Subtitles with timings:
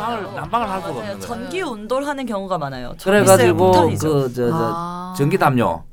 [0.00, 0.90] 난방을 난방을 할 수가.
[0.90, 1.18] 없는 거야.
[1.20, 2.94] 전기 온돌 하는 경우가 많아요.
[3.02, 5.14] 그래가지고 그 저저 아.
[5.16, 5.84] 전기 담요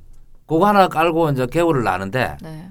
[0.47, 2.69] 그거 하나 깔고 이제 개울을 나는데 네.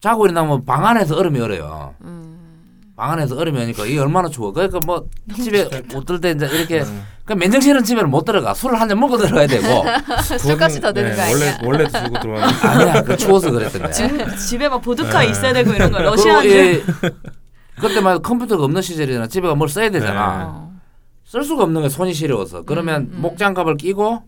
[0.00, 1.94] 자고 일어나면 방 안에서 얼음이 얼어요.
[2.02, 2.92] 음.
[2.96, 4.52] 방 안에서 얼음이 오니까 이게 얼마나 추워.
[4.52, 5.04] 그러니까 뭐
[5.34, 7.04] 집에 못들 때 이제 이렇게 음.
[7.24, 8.54] 그 맨정신은 집에는 못 들어가.
[8.54, 9.84] 술을 한 잔 먹고 들어가야 되고
[10.38, 11.36] 술값이 더 드는 거 아니야?
[11.36, 13.90] 네, 원래 원래 주고 들어왔는데 아니야 그 추워서 그랬던 거야.
[13.90, 15.26] 집, 집에 막 보드카 네.
[15.30, 16.82] 있어야 되고 이런 거 러시아는 이-
[17.80, 19.26] 그때만 컴퓨터가 없는 시절이잖아.
[19.26, 20.46] 집에 뭘 써야 되잖아.
[20.48, 20.76] 어.
[21.24, 22.62] 쓸 수가 없는 게 손이 시려워서.
[22.62, 23.22] 그러면 음, 음.
[23.22, 24.22] 목장갑을 끼고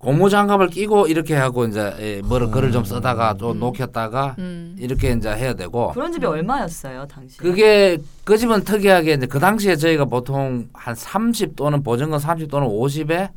[0.00, 3.60] 고무 장갑을 끼고 이렇게 하고 이제 예, 뭐를 글을 좀 쓰다가 또 음.
[3.60, 4.74] 녹였다가 음.
[4.78, 7.36] 이렇게 이제 해야 되고 그런 집이 얼마였어요 당시?
[7.36, 12.66] 그게 그 집은 특이하게 이제 그 당시에 저희가 보통 한 30 또는 보증금 30 또는
[12.68, 13.28] 50에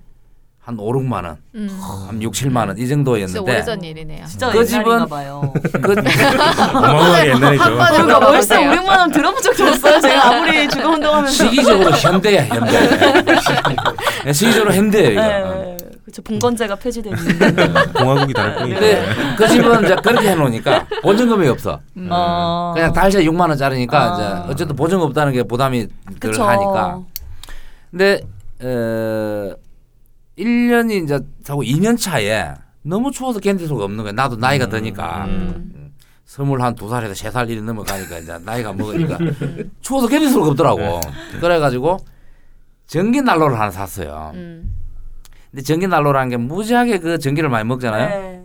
[0.66, 1.67] 한 5, 6만 원, 음.
[2.08, 4.25] 한 6, 7만 원이 진짜 정도였는데 오래전 일이네요.
[4.28, 5.53] 진짜 그 옛날인가 집은- 봐요.
[5.81, 5.92] 그
[6.78, 7.64] 어마어마하게 옛날이죠.
[7.66, 8.72] 그러니까 월세 물어보세요.
[8.72, 10.00] 500만 원 들어본 적도 없어요.
[10.00, 11.33] 제가 아무리 주거 운동하면서.
[11.33, 12.80] 시기적으로 현대야 현대.
[14.23, 15.22] 네, 시기적으로 현대예요 이거.
[15.22, 16.22] 네, 그렇죠.
[16.22, 17.17] 봉건제가 폐지되는.
[17.94, 18.80] 공화국이 다를 뿐이죠.
[18.80, 19.05] 근데
[19.38, 21.81] 그 집은 이제 그렇게 해놓으니까 보증금이 없어.
[21.98, 22.08] 음.
[22.09, 22.72] 어.
[22.73, 24.14] 그냥 달세 6만 원짜리니까 아.
[24.45, 25.88] 이제 어쨌든 보증금 없다는 게 부담이
[26.22, 26.39] 덜.
[26.39, 27.00] 하니까.
[27.92, 28.22] 근데
[28.61, 29.52] 어
[30.38, 32.53] 1년이 이제 자꾸 2년 차에
[32.84, 34.12] 너무 추워서 견딜 수가 없는 거야.
[34.14, 35.26] 나도 나이가 드니까.
[35.26, 35.94] 음.
[36.26, 39.17] 스물 한 두 살에서 세 살 일이 넘어가니까 이제 나이가 먹으니까
[39.81, 41.00] 추워서 견딜 수가 없더라고.
[41.39, 41.98] 그래가지고
[42.88, 44.31] 전기 난로를 하나 샀어요.
[44.34, 44.73] 음.
[45.52, 48.42] 근데 전기 난로라는 게 무지하게 그 전기를 많이 먹잖아요.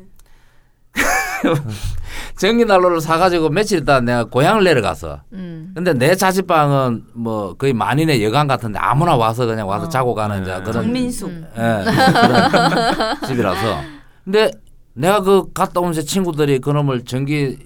[2.41, 2.47] 네.
[2.47, 5.23] 전기 난로를 사가지고 며칠 있다 내가 고향을 내려갔어.
[5.33, 5.73] 음.
[5.75, 9.89] 근데 내 자취방은 뭐 거의 만인의 여관 같은데 아무나 와서 그냥 와서 어.
[9.89, 10.59] 자고 가는 이제 네.
[10.61, 11.29] 그런 정민숙.
[11.29, 11.47] 음.
[11.57, 13.81] 예, 그런 집이라서.
[14.25, 14.51] 근데
[14.95, 17.59] 내가 그 갔다 오면서 친구들이 그놈을 전기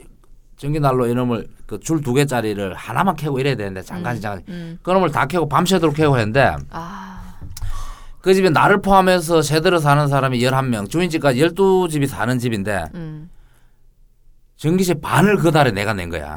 [0.56, 4.78] 전기 난로 이놈을 그 줄 두 개짜리를 하나만 켜고 이래야 되는데 잠깐 잠깐 음.
[4.82, 7.20] 그놈을 다 켜고 밤새도록 켜고 했는데 아.
[8.20, 13.28] 그 집에 나를 포함해서 세대로 사는 사람이 11명 주인집까지 12집이 사는 집인데 음.
[14.62, 16.36] 전기세 반을 그 달에 내가 낸 거야.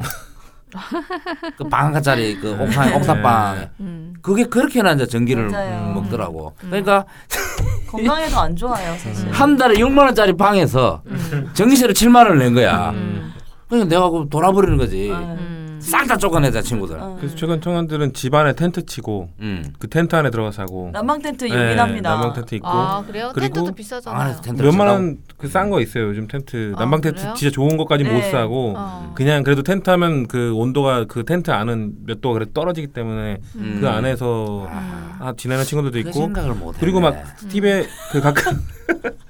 [1.56, 4.14] 그 방 한짜리 그 옥상 옥탑방 음.
[4.20, 5.92] 그게 그렇게나 이제 전기를 맞아요.
[5.94, 6.52] 먹더라고.
[6.64, 6.70] 음.
[6.70, 7.04] 그러니까
[7.88, 9.30] 건강에도 안 좋아요 사실.
[9.30, 11.48] 한 달에 6만 원짜리 방에서 음.
[11.54, 12.90] 전기세를 7만 원을 낸 거야.
[12.90, 13.32] 음.
[13.68, 15.08] 그러니까 내가 그 돌아버리는 거지.
[15.14, 15.18] 아.
[15.18, 15.55] 음.
[15.80, 16.98] 싹 다 쫓아내자 친구들.
[16.98, 17.16] 어.
[17.18, 19.64] 그래서 최근 청년들은 집 안에 텐트 치고 음.
[19.78, 22.10] 그 텐트 안에 들어가 사고 난방 텐트 네, 요긴합니다.
[22.10, 23.30] 난방 텐트 있고 아 그래요?
[23.34, 24.20] 그리고 텐트도 방 비싸잖아요.
[24.22, 26.08] 안에서 텐트 몇만 원 그 싼 거 있어요.
[26.08, 27.34] 요즘 텐트 아, 난방 텐트 그래요?
[27.34, 28.30] 진짜 좋은 것까지 못 네.
[28.30, 29.12] 사고 어.
[29.14, 33.78] 그냥 그래도 텐트 하면 그 온도가 그 텐트 안은 몇 도가 그래 떨어지기 때문에 음.
[33.80, 35.16] 그 안에서 음.
[35.20, 37.16] 아, 지내는 친구들도 그 있고 생각을 못 그리고 막
[37.50, 38.58] TV에 그 가끔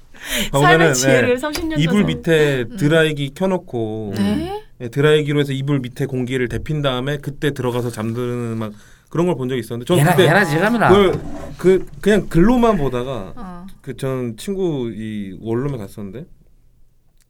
[0.51, 2.77] 삶의 보면은 지혜를 네, 30년 이불 밑에 음.
[2.77, 4.63] 드라이기 켜놓고 네?
[4.79, 8.73] 네, 드라이기로 해서 이불 밑에 공기를 데핀 다음에 그때 들어가서 잠드는 막
[9.09, 11.19] 그런 걸 본 적이 있었는데 저는 얘나 그때 얘나 그걸
[11.57, 13.67] 그 그냥 글로만 보다가 어.
[13.81, 16.25] 그전 친구 이 원룸에 갔었는데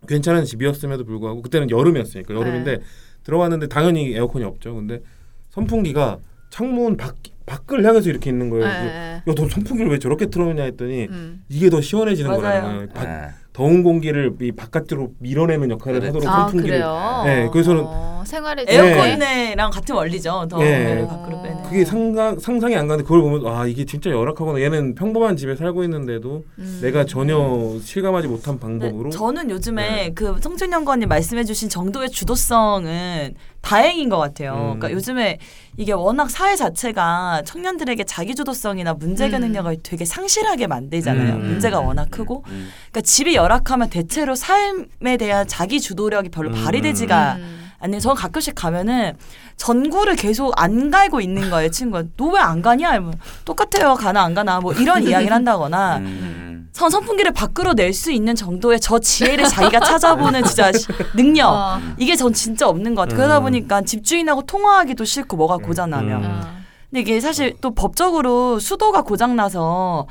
[0.07, 2.83] 괜찮은 집이었음에도 불구하고 그때는 여름이었으니까 여름인데 네.
[3.23, 4.75] 들어갔는데 당연히 에어컨이 없죠.
[4.75, 5.01] 근데
[5.49, 6.19] 선풍기가
[6.49, 7.15] 창문 밖
[7.47, 8.65] 밖을 향해서 이렇게 있는 거예요.
[8.65, 9.21] 그래서 네.
[9.27, 11.43] 야, 너 선풍기를 왜 저렇게 틀어놓냐 했더니 음.
[11.49, 12.29] 이게 더 시원해지는.
[12.35, 12.89] 거라는 거예요.
[12.93, 13.29] 밖- 예.
[13.53, 16.07] 더운 공기를 이 바깥으로 밀어내는 역할을 그래.
[16.09, 17.21] 하도록 아 선풍기를 그래요?
[17.25, 20.47] 네, 그래서는 어, 생활에 에어컨이랑 같은 원리죠.
[20.47, 21.07] 더위를 네.
[21.07, 21.56] 밖으로 빼는.
[21.69, 24.61] 그게 상상 상상이 안 가는데 그걸 보면 아 이게 진짜 열악하구나.
[24.61, 26.79] 얘는 평범한 집에 살고 있는데도 음.
[26.81, 30.11] 내가 전혀 실감하지 못한 네, 방법으로 저는 요즘에 네.
[30.13, 34.53] 그 성준연구원님 말씀해주신 정도의 주도성은 다행인 것 같아요.
[34.53, 34.79] 음.
[34.79, 35.39] 그러니까 요즘에
[35.75, 39.47] 이게 워낙 사회 자체가 청년들에게 자기 주도성이나 문제 해결 음.
[39.47, 41.35] 능력을 되게 상실하게 만들잖아요.
[41.35, 41.41] 음.
[41.41, 42.69] 문제가 워낙 크고, 음.
[42.91, 46.63] 그러니까 집이 열악하면 대체로 삶에 대한 자기 주도력이 별로 음.
[46.63, 47.66] 발휘되지가 음.
[47.79, 49.15] 아니 저는 가끔씩 가면은
[49.55, 53.13] 전구를 계속 안 갈고 있는 거예요 친구가 너 왜 안 가냐 이러면
[53.45, 56.69] 똑같아요 가나 안 가나 뭐 이런 이야기를 한다거나 음.
[56.73, 61.79] 선 선풍기를 밖으로 낼 수 있는 정도의 저 지혜를 자기가 찾아보는 진짜 시- 능력 어.
[61.97, 63.43] 이게 전 진짜 없는 것 같아요 그러다 음.
[63.43, 66.29] 보니까 집주인하고 통화하기도 싫고 뭐가 고장나면 음.
[66.43, 66.57] 어.
[66.89, 70.07] 근데 이게 사실 또 법적으로 수도가 고장나서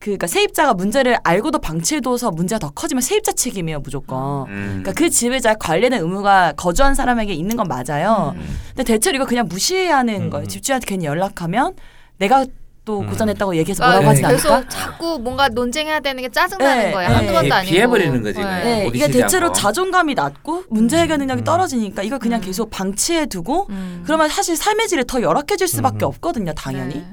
[0.00, 4.66] 그니까 세입자가 문제를 알고도 방치해둬서 문제가 더 커지면 세입자 책임이에요 무조건 음.
[4.80, 8.32] 그러니까 그 집에 잘 관련된 의무가 거주한 사람에게 있는 건 맞아요.
[8.34, 8.58] 음.
[8.68, 10.30] 근데 대체로 이거 그냥 무시하는 음.
[10.30, 10.46] 거예요.
[10.46, 11.74] 집주인한테 괜히 연락하면
[12.16, 12.46] 내가
[12.86, 13.08] 또 음.
[13.08, 14.68] 고장냈다고 얘기해서 그러니까 뭐라고 하진 계속 않을까?
[14.70, 17.08] 자꾸 뭔가 논쟁해야 되는 게 짜증나는 네, 거야.
[17.08, 17.14] 네.
[17.14, 17.70] 한두 번도 아니고.
[17.70, 18.64] 피해버리는 거지, 그냥.
[18.64, 19.58] 네, 이게 대체로 않고.
[19.58, 21.44] 자존감이 낮고 문제 해결 능력이 음.
[21.44, 22.46] 떨어지니까 이걸 그냥 음.
[22.46, 24.02] 계속 방치해두고 음.
[24.06, 26.08] 그러면 사실 삶의 질이 더 열악해질 수밖에 음.
[26.08, 27.04] 없거든요, 당연히.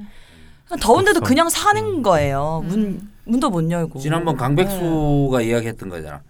[0.72, 0.78] 네.
[0.80, 1.30] 더운데도 그렇죠.
[1.30, 2.64] 그냥 사는 거예요.
[2.66, 3.12] 문 음.
[3.26, 4.00] 문도 못 열고.
[4.00, 6.22] 지난번 강백수가 이야기했던 거잖아.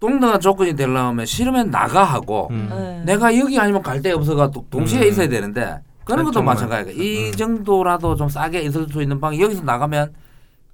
[0.00, 2.68] 동등한 조건이 되려면 싫으면 나가 하고 음.
[2.70, 3.02] 네.
[3.14, 5.08] 내가 여기 아니면 갈 데 없어가 또 동시에 음.
[5.08, 6.54] 있어야 되는데 그런 것도 정말.
[6.54, 6.92] 마찬가지야.
[6.94, 7.32] 이 음.
[7.32, 10.12] 정도라도 좀 싸게 있을 수 있는 방이 여기서 나가면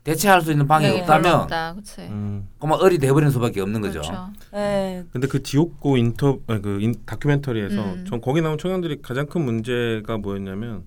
[0.03, 0.99] 대체할 수 있는 방이 네.
[1.01, 2.01] 없다면 없다, 그치.
[2.01, 2.49] 음.
[2.59, 4.01] 그만 어리 돼버리는 수밖에 없는 거죠.
[4.01, 4.29] 그렇죠.
[4.53, 5.05] 네.
[5.13, 8.05] 근데 그 지옥고 인터 아니, 그 인, 다큐멘터리에서 음.
[8.09, 10.83] 전 거기 나온 청년들이 가장 큰 문제가 뭐였냐면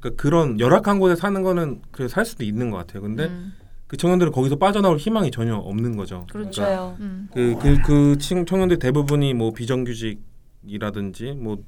[0.00, 3.02] 그러니까 그런 열악한 곳에 사는 거는 그살 수도 있는 것 같아요.
[3.02, 3.52] 근데 음,
[3.86, 6.26] 그 청년들은 거기서 빠져나올 희망이 전혀 없는 거죠.
[6.30, 6.62] 그렇죠.
[6.62, 6.96] 맞아요.
[7.00, 7.28] 음.
[7.32, 11.58] 그 그 그, 친- 청년들 대부분이 뭐 비정규직이라든지 뭐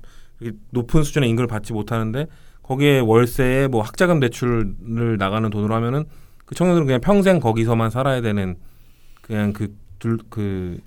[0.70, 2.26] 높은 수준의 임금을 받지 못하는데
[2.62, 6.04] 거기에 월세에 뭐 학자금 대출을 나가는 돈으로 하면은
[6.44, 8.56] 그 청년들은 그냥 평생 거기서만 살아야 되는
[9.22, 10.78] 그냥 그 둘 그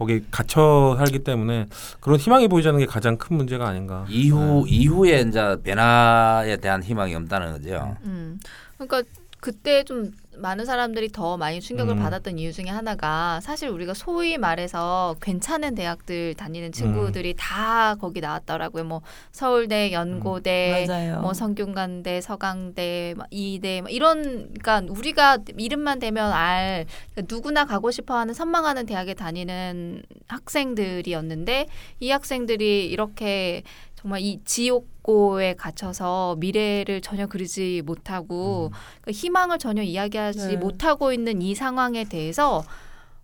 [0.00, 1.66] 거기에 갇혀 살기 때문에
[2.00, 4.06] 그런 희망이 보이지 않는 게 가장 큰 문제가 아닌가.
[4.08, 4.70] 이후 네.
[4.70, 7.96] 이후에 이제 변화에 대한 희망이 없다는 거죠.
[8.04, 8.40] 음.
[8.78, 9.02] 그러니까
[9.40, 11.98] 그때 좀 많은 사람들이 더 많이 충격을 음.
[12.00, 18.84] 받았던 이유 중에 하나가 사실 우리가 소위 말해서 괜찮은 대학들 다니는 친구들이 다 거기 나왔더라고요.
[18.84, 19.02] 뭐
[19.32, 21.20] 서울대, 연고대, 맞아요.
[21.20, 27.90] 뭐 성균관대, 서강대, 막 이대 막 이런 그러니까 우리가 이름만 대면 알 그러니까 누구나 가고
[27.90, 31.66] 싶어하는 선망하는 대학에 다니는 학생들이었는데
[32.00, 33.62] 이 학생들이 이렇게
[34.00, 40.56] 정말 이 지옥고에 갇혀서 미래를 전혀 그리지 못하고 그 희망을 전혀 이야기하지 네.
[40.56, 42.64] 못하고 있는 이 상황에 대해서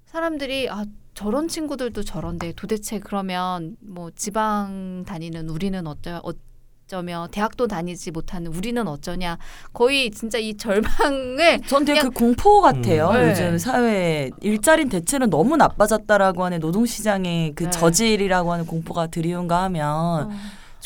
[0.05, 0.84] 사람들이 아
[1.14, 6.20] 저런 친구들도 저런데 도대체 그러면 뭐 지방 다니는 우리는 어쩌
[6.84, 9.38] 어쩌며 대학도 다니지 못하는 우리는 어쩌냐
[9.73, 13.08] 거의 진짜 이 절망을 전 되게 그 공포 같아요.
[13.08, 13.31] 음.
[13.31, 13.58] 요즘 네.
[13.58, 17.70] 사회 일자리 대체는 너무 나빠졌다라고 하는 노동시장의 그 네.
[17.70, 20.31] 저질이라고 하는 공포가 드리운가 하면 어,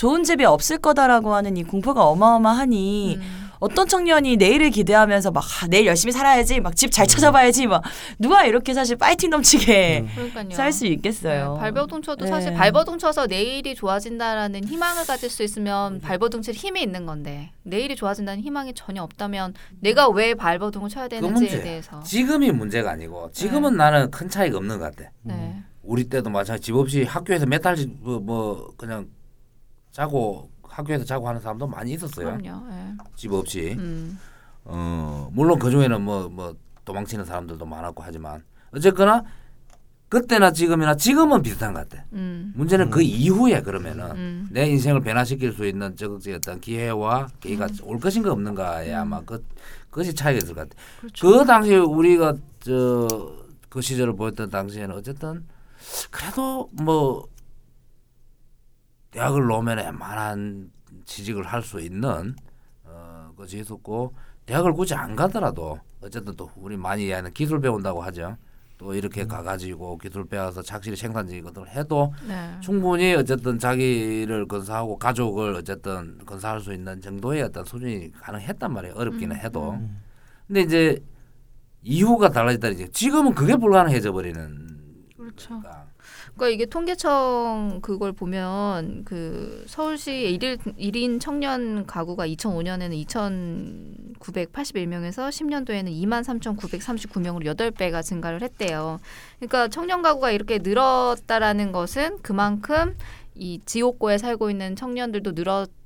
[0.00, 3.50] 좋은 집이 없을 거다라고 하는 이 공포가 어마어마하니 음.
[3.58, 7.82] 어떤 청년이 내일을 기대하면서 막 아, 내일 열심히 살아야지 막 집 잘 찾아봐야지 막
[8.18, 10.50] 누가 이렇게 사실 파이팅 넘치게 그러니까요.
[10.52, 11.52] 살수 있겠어요.
[11.52, 12.30] 네, 발버둥 쳐도 네.
[12.30, 17.94] 사실 발버둥 쳐서 내일이 좋아진다라는 희망을 가질 수 있으면 발버둥 칠 힘이 있는 건데 내일이
[17.94, 21.62] 좋아진다는 희망이 전혀 없다면 내가 왜 발버둥을 쳐야 그 되는지에 문제.
[21.62, 25.10] 대해서 지금이 문제가 아니고 지금은 나는 큰 차이가 없는 것 같아.
[25.24, 25.56] 네.
[25.82, 29.06] 우리 때도 마찬가지 집 없이 학교에서 몇 달씩 뭐, 뭐 그냥
[29.92, 32.38] 자고 학교에서 자고 하는 사람도 많이 있었어요.
[32.38, 32.66] 그럼요.
[32.72, 32.96] 예.
[33.16, 33.74] 집 없이.
[33.78, 34.18] 음.
[34.64, 36.54] 어 물론 그 중에는 뭐뭐
[36.84, 39.24] 도망치는 사람들도 많았고 하지만 어쨌거나
[40.08, 42.04] 그때나 지금이나 지금은 비슷한 것 같아.
[42.12, 42.52] 음.
[42.56, 43.04] 문제는 그 음.
[43.04, 44.48] 이후에 그러면은 음.
[44.50, 49.44] 내 인생을 변화시킬 수 있는 적극적인 어떤 기회와 계기가 올 것인가 없는가에 아마 그
[49.88, 50.80] 그것이 차이가 있을 것 같아.
[51.00, 51.26] 그렇죠.
[51.28, 53.40] 그 당시 우리가 저
[53.70, 55.46] 그 시절을 보였던 당시에는 어쨌든
[56.10, 57.26] 그래도 뭐
[59.10, 60.70] 대학을 놓으면 웬만한
[61.04, 62.34] 취직을 할 수 있는
[62.84, 64.14] 어 것이 있었고
[64.46, 68.36] 대학을 굳이 안 가더라도 어쨌든 또 우리 많이 이해하는 기술 배운다고 하죠.
[68.78, 70.96] 또 이렇게 가가지고 기술 배워서 착실히
[71.42, 72.56] 것들을 해도 네.
[72.60, 78.94] 충분히 어쨌든 자기를 건사하고 가족을 어쨌든 건사할 수 있는 정도의 어떤 수준이 가능했단 말이에요.
[78.94, 79.72] 어렵기는 음, 해도.
[79.72, 80.00] 음.
[80.46, 80.98] 근데 이제
[81.82, 84.66] 이후가 달라졌다 이제 지금은 그게 불가능해져 버리는
[85.14, 85.48] 그렇죠.
[85.60, 85.86] 거니까.
[86.34, 90.38] 그러니까 이게 통계청 그걸 보면 그 서울시
[90.76, 99.00] 일인 청년 가구가 2005년에는 2,981명에서 10년도에는 23,939명으로 8배가 증가를 했대요.
[99.38, 102.96] 그러니까 청년 가구가 이렇게 늘었다라는 것은 그만큼
[103.34, 105.79] 이 지옥고에 살고 있는 청년들도 늘었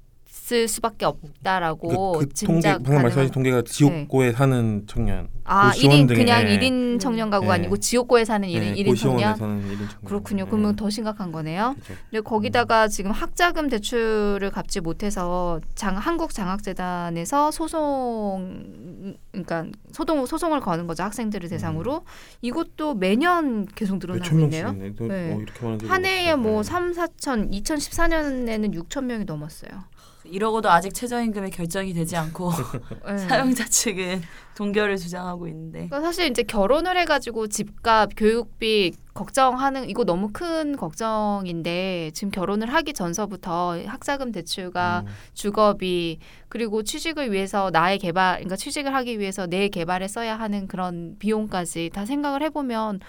[0.52, 5.28] 을 수밖에 없다라고 그, 그 통계 방금 말씀하신 통계가 지옥고에 사는 청년.
[5.44, 6.58] 아, 1인 등에, 그냥 예.
[6.58, 7.60] 1인 청년 가구가 네.
[7.62, 9.32] 아니고 지옥고에 사는 1인, 네, 일인 청년.
[9.32, 10.04] 고시원에서는 1인 청년.
[10.04, 10.44] 그렇군요.
[10.44, 10.50] 네.
[10.50, 11.74] 그러면 더 심각한 거네요.
[11.80, 11.94] 그죠.
[12.10, 20.86] 근데 거기다가 지금 학자금 대출을 갚지 못해서 장, 한국 장학재단에서 소송 그러니까 소송 소송을 거는
[20.86, 22.04] 거죠 학생들을 대상으로
[22.42, 24.74] 이것도 매년 계속 늘어나고 있네요.
[24.96, 25.32] 또, 네.
[25.32, 26.36] 어, 이렇게 많은 적이 한 해에 없어요.
[26.36, 26.68] 뭐 네.
[26.68, 29.93] 3, 4천 2014년에는 6천 명이 넘었어요.
[30.34, 32.50] 이러고도 아직 최저임금이 결정이 되지 않고
[33.06, 33.18] 네.
[33.18, 34.22] 사용자 측은
[34.56, 42.10] 동결을 주장하고 있는데 그러니까 사실 이제 결혼을 해가지고 집값, 교육비 걱정하는 이거 너무 큰 걱정인데
[42.14, 45.12] 지금 결혼을 하기 전서부터 학자금 대출과 음.
[45.34, 51.16] 주거비 그리고 취직을 위해서 나의 개발 그러니까 취직을 하기 위해서 내 개발에 써야 하는 그런
[51.20, 53.00] 비용까지 다 생각을 해보면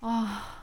[0.00, 0.57] 아좀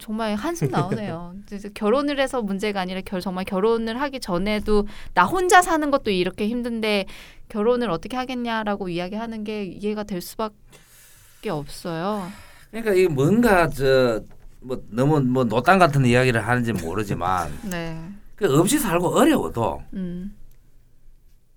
[0.00, 1.34] 정말 한숨 나오네요.
[1.74, 7.06] 결혼을 해서 문제가 아니라 결 정말 결혼을 하기 전에도 나 혼자 사는 것도 이렇게 힘든데
[7.48, 12.28] 결혼을 어떻게 하겠냐라고 이야기하는 게 이해가 될 수밖에 없어요.
[12.70, 14.20] 그러니까 이게 뭔가 저
[14.66, 17.96] 뭐 너무 뭐 노땅 같은 이야기를 하는지 모르지만 네.
[18.34, 20.36] 그 없이 살고 어려워도 음.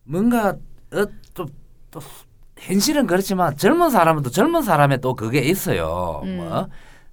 [0.04, 0.56] 뭔가
[0.94, 1.48] 어, 좀
[1.92, 2.00] 또
[2.58, 6.22] 현실은 그렇지만 젊은 사람은 또 젊은 사람의 또 그게 있어요.
[6.24, 6.38] 음.
[6.38, 6.68] 뭐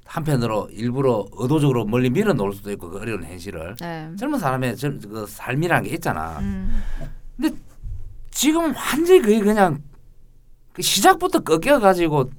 [0.07, 4.11] 한편으로 일부러 의도적으로 멀리 밀어 놓을 수도 있고 그 어려운 현실을 네.
[4.19, 6.39] 젊은 사람의 젊, 그 삶이라는 게 있잖아.
[6.41, 6.83] 음.
[8.31, 9.83] 지금 완전히 그게 그냥
[10.73, 12.31] 그 시작부터 꺾여 가지고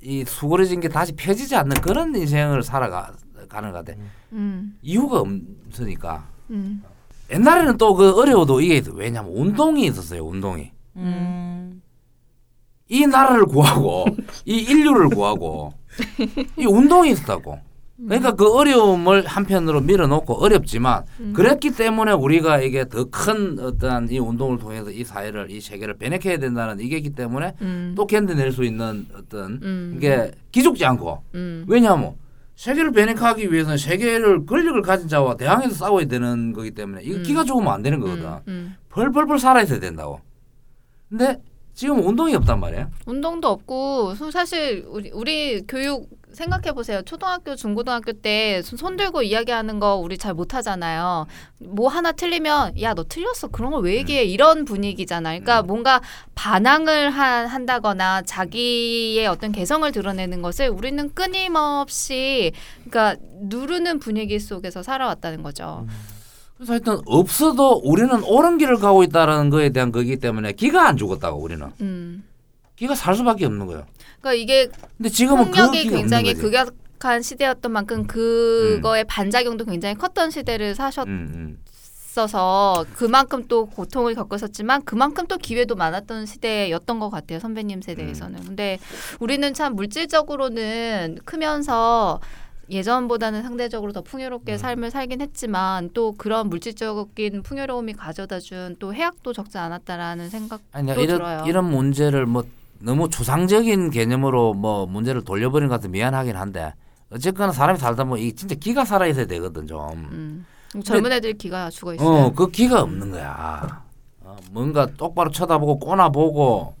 [0.00, 3.12] 이 수그러진 게 다시 펴지지 않는 그런 인생을 살아가
[3.48, 3.98] 가는 것 같아.
[4.32, 4.78] 음.
[4.82, 6.26] 이유가 없으니까.
[6.50, 6.82] 음.
[7.30, 8.82] 옛날에는 또 그 어려워도 이게.
[8.94, 10.24] 왜냐면 운동이 있었어요.
[10.24, 10.70] 운동이.
[10.96, 11.82] 음.
[12.88, 14.04] 이 나라를 구하고
[14.44, 15.72] 이 인류를 구하고
[16.56, 17.58] 이 운동이 있었다고.
[18.04, 21.32] 그러니까 그 어려움을 한편으로 밀어놓고 어렵지만 음.
[21.34, 26.38] 그랬기 때문에 우리가 이게 더 큰 어떠한 이 운동을 통해서 이 사회를 이 세계를 변혁해야
[26.38, 27.92] 된다는 이게기 때문에 음.
[27.96, 29.94] 또 견뎌낼 수 있는 어떤 음.
[29.96, 31.64] 이게 기죽지 않고 음.
[31.68, 32.14] 왜냐하면
[32.56, 37.22] 세계를 변혁하기 위해서는 세계를 권력을 가진 자와 대항해서 싸워야 되는 거기 때문에 이거 음.
[37.22, 38.24] 기가 죽으면 안 되는 거거든.
[38.24, 38.38] 음.
[38.48, 38.76] 음.
[38.88, 40.20] 벌벌벌 살아 있어야 된다고.
[41.08, 41.40] 근데
[41.74, 42.88] 지금 운동이 없단 말이야.
[43.06, 47.02] 운동도 없고 소- 사실 우리 우리 교육 생각해 보세요.
[47.02, 51.26] 초등학교, 중고등학교 때 손 들고 이야기하는 거 우리 잘 못하잖아요.
[51.60, 55.30] 뭐 하나 틀리면 야 너 틀렸어 그런 걸 왜 얘기해 이런 분위기잖아.
[55.30, 55.66] 그러니까 음.
[55.66, 56.00] 뭔가
[56.34, 62.52] 반항을 한, 한다거나 자기의 어떤 개성을 드러내는 것을 우리는 끊임없이
[62.88, 65.86] 그러니까 누르는 분위기 속에서 살아왔다는 거죠.
[66.62, 71.40] 그래서 하여튼 없어도 우리는 옳은 길을 가고 있다는 거에 대한 거기 때문에 기가 안 죽었다고
[71.40, 71.68] 우리는.
[71.80, 72.24] 음.
[72.76, 73.84] 기가 살 수밖에 없는 거예요.
[74.20, 76.34] 그러니까 이게 근데 지금은 그 폭력이 굉장히.
[76.34, 81.08] 극약한 시대였던 만큼 그거의 반작용도 굉장히 컸던 시대를 사셨.
[81.08, 81.58] 음, 음.
[82.12, 88.44] 있어서 그만큼 또 고통을 겪으셨지만 그만큼 또 기회도 많았던 시대였던 것 같아요 선배님 세대에서는 음.
[88.48, 88.78] 근데
[89.18, 92.20] 우리는 참 물질적으로는 크면서
[92.70, 94.58] 예전보다는 상대적으로 더 풍요롭게 음.
[94.58, 101.00] 삶을 살긴 했지만 또 그런 물질적인 풍요로움이 가져다준 또 해악도 적지 않았다라는 생각도 아니 내가
[101.00, 101.44] 이런 들어요.
[101.46, 102.44] 이런 문제를 뭐
[102.78, 106.74] 너무 추상적인 개념으로 뭐 문제를 돌려버린 것 같아 미안하긴 한데
[107.10, 109.90] 어쨌거나 사람이 살다 보면 이 진짜 기가 살아 있어야 되거든 좀.
[110.12, 110.46] 음.
[110.82, 112.08] 젊은 애들 기가 죽어 있어요.
[112.08, 113.84] 어, 그 기가 없는 거야.
[114.20, 116.74] 어, 뭔가 똑바로 쳐다보고 꼬나보고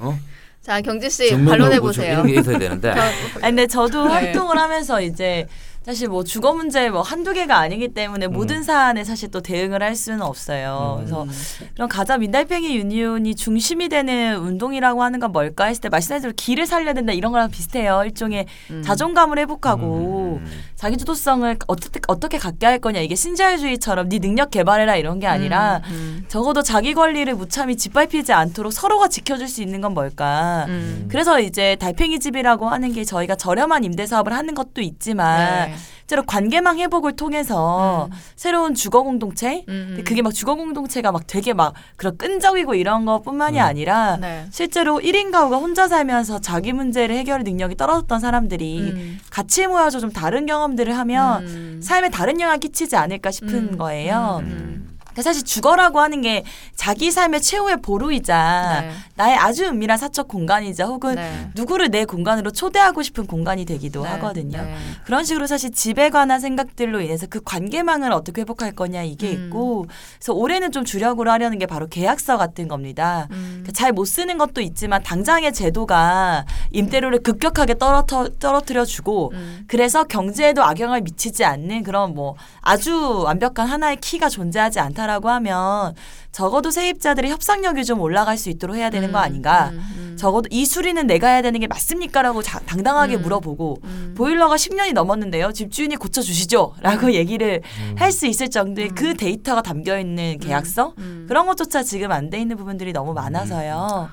[0.00, 0.18] 어?
[0.62, 2.12] 자 경지 씨 반론해 보세요.
[2.12, 2.90] 이런 게 있어야 되는데.
[2.90, 4.10] 아니 근데 저도 네.
[4.12, 5.46] 활동을 하면서 이제
[5.84, 8.32] 사실 뭐 주거 문제 뭐 한두 개가 아니기 때문에 음.
[8.32, 10.98] 모든 사안에 사실 또 대응을 할 수는 없어요.
[11.00, 11.04] 음.
[11.04, 11.26] 그래서
[11.74, 16.66] 그런 가자 민달팽이 유니온이 중심이 되는 운동이라고 하는 건 뭘까 했을 때 말씀하신 대로 길을
[16.66, 18.02] 살려야 된다 이런 거랑 비슷해요.
[18.04, 18.82] 일종의 음.
[18.84, 24.96] 자존감을 회복하고 음, 음, 자기주도성을 어떻게 어떻게 갖게 할 거냐 이게 신자유주의처럼 네 능력 개발해라
[24.96, 29.80] 이런 게 아니라 음, 음, 적어도 자기 권리를 무참히 짓밟히지 않도록 서로가 지켜줄 수 있는
[29.80, 30.66] 건 뭘까?
[30.68, 31.06] 음.
[31.08, 35.76] 그래서 이제 달팽이 집이라고 하는 게 저희가 저렴한 임대 사업을 하는 것도 있지만 네.
[36.02, 38.16] 실제로 관계망 회복을 통해서 음.
[38.36, 40.04] 새로운 주거 공동체 음, 음.
[40.04, 43.62] 그게 막 주거 공동체가 막 되게 막 그런 끈적이고 이런 것뿐만이 음.
[43.62, 44.46] 아니라 네.
[44.50, 49.18] 실제로 1인 가구가 혼자 살면서 자기 문제를 해결 능력이 떨어졌던 사람들이 음.
[49.30, 51.80] 같이 모여서 좀 다른 경험들을 하면 음.
[51.82, 53.78] 삶에 다른 영향을 끼치지 않을까 싶은 음.
[53.78, 54.40] 거예요.
[54.42, 54.91] 음.
[55.12, 55.14] 음.
[55.14, 58.90] 그러니까 사실 주거라고 하는 게 자기 삶의 최후의 보루이자 네.
[59.14, 61.48] 나의 아주 은밀한 사적 공간이자 혹은 네.
[61.54, 64.08] 누구를 내 공간으로 초대하고 싶은 공간이 되기도 네.
[64.10, 64.62] 하거든요.
[64.62, 64.74] 네.
[65.04, 69.46] 그런 식으로 사실 집에 관한 생각들로 인해서 그 관계망을 어떻게 회복할 거냐 이게 음.
[69.46, 69.86] 있고
[70.18, 73.28] 그래서 올해는 좀 주력으로 하려는 게 바로 계약서 같은 겁니다.
[73.30, 73.66] 음.
[73.74, 79.64] 잘못 쓰는 것도 있지만 당장의 제도가 임대료를 급격하게 떨어터, 떨어뜨려 주고 음.
[79.66, 85.94] 그래서 경제에도 악영향을 미치지 않는 그런 뭐 아주 완벽한 하나의 키가 존재하지 않다 라고 하면
[86.32, 89.22] 적어도 세입자들의 협상력이 좀 올라갈 수 있도록 해야 되는 거 음.
[89.22, 89.70] 아닌가?
[89.72, 89.78] 음.
[89.96, 90.16] 음.
[90.18, 93.22] 적어도 이 수리는 내가 해야 되는 게 맞습니까라고 자- 당당하게 음.
[93.22, 94.14] 물어보고 음.
[94.16, 95.52] 보일러가 10년이 넘었는데요.
[95.52, 97.94] 집주인이 고쳐 주시죠.라고 얘기를 음.
[97.98, 101.26] 할수 있을 정도의 그 데이터가 담겨 있는 계약서 음.
[101.28, 104.08] 그런 것조차 지금 안 돼 있는 부분들이 너무 많아서요.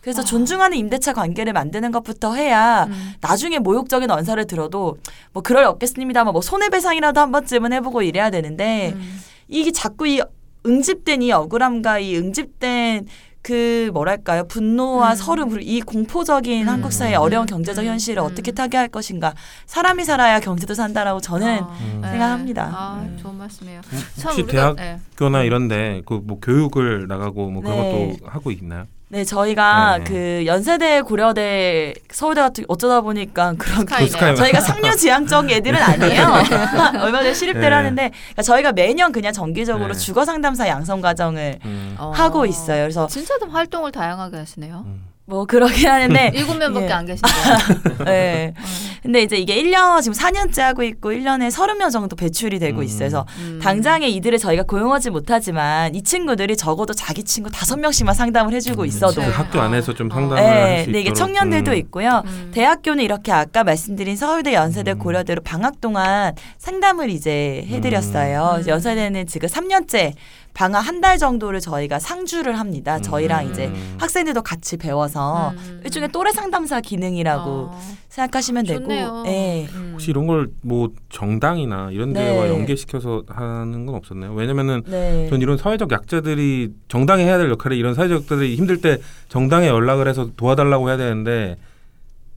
[0.00, 0.24] 그래서 아.
[0.24, 3.14] 존중하는 임대차 관계를 만드는 것부터 해야 음.
[3.22, 4.98] 나중에 모욕적인 언사를 들어도
[5.32, 9.20] 뭐 그럴 없겠습니다만 뭐 손해배상이라도 한 번쯤은 해보고 이래야 되는데 음.
[9.48, 10.20] 이게 자꾸 이
[10.66, 13.06] 응집된 이 억울함과 이 응집된
[13.42, 15.16] 그 뭐랄까요 분노와 음.
[15.16, 16.68] 서름 그리고 이 공포적인 음.
[16.68, 17.90] 한국 사회의 어려운 경제적 음.
[17.90, 18.24] 현실을 음.
[18.24, 19.34] 어떻게 타개할 것인가
[19.66, 21.98] 사람이 살아야 경제도 산다라고 저는 아, 음.
[22.00, 22.08] 네.
[22.10, 22.62] 생각합니다.
[22.74, 23.18] 아, 음.
[23.20, 23.82] 좋은 말씀이에요.
[23.92, 24.98] 음, 참 혹시 우리가- 대학 네.
[25.10, 28.16] 학교나 이런데 그 뭐 교육을 나가고 뭐 그런 네.
[28.16, 28.84] 것도 하고 있나요?
[29.08, 30.04] 네 저희가 네.
[30.04, 34.10] 그 연세대 고려대 서울대 같은 어쩌다 보니까 그런 스카이네요.
[34.10, 34.36] 스카이.
[34.36, 36.26] 저희가 상류지향적 애들은 아니에요.
[37.00, 37.74] 얼마 전에 시립대를 네.
[37.76, 39.98] 하는데 그러니까 저희가 매년 그냥 정기적으로 네.
[39.98, 41.94] 주거 상담사 양성 과정을 음.
[41.98, 42.12] 어.
[42.14, 42.82] 하고 있어요.
[42.84, 44.82] 그래서 진짜 좀 활동을 다양하게 하시네요.
[44.86, 45.13] 음.
[45.26, 46.92] 뭐 그러긴 하는데 일곱 명밖에 예.
[46.92, 48.04] 안 계신데요.
[48.04, 48.54] 네.
[49.02, 52.84] 근데 이제 이게 1년 지금 4년째 하고 있고 1년에 30명 정도 배출이 되고 음.
[52.84, 53.58] 있어서 음.
[53.62, 58.84] 당장에 이들을 저희가 고용하지 못하지만 이 친구들이 적어도 자기 친구 다섯 명씩만 상담을 해 주고
[58.86, 61.16] 있어도 그 학교 안에서 좀 상담을 네, 할수 근데 이게 있도록.
[61.18, 61.76] 청년들도 음.
[61.76, 62.22] 있고요.
[62.24, 62.50] 음.
[62.54, 64.98] 대학교는 이렇게 아까 말씀드린 서울대, 연세대, 음.
[64.98, 68.60] 고려대로 방학 동안 상담을 이제 해 드렸어요.
[68.62, 68.66] 음.
[68.66, 70.12] 연세대는 지금 3년째
[70.54, 72.98] 방학 한 달 정도를 저희가 상주를 합니다.
[73.00, 73.50] 저희랑 음.
[73.50, 75.80] 이제 학생들도 같이 배워서 음.
[75.84, 77.80] 일종의 또래 상담사 기능이라고 어.
[78.08, 79.06] 생각하시면 좋네요.
[79.06, 79.66] 되고, 네.
[79.74, 79.90] 음.
[79.92, 82.50] 혹시 이런 걸 뭐 정당이나 이런 데와 네.
[82.50, 84.32] 연계시켜서 하는 건 없었나요?
[84.32, 85.26] 왜냐면은 네.
[85.28, 90.08] 전 이런 사회적 약자들이 정당이 해야 될 역할이 이런 사회적 약자들이 힘들 때 정당에 연락을
[90.08, 91.56] 해서 도와달라고 해야 되는데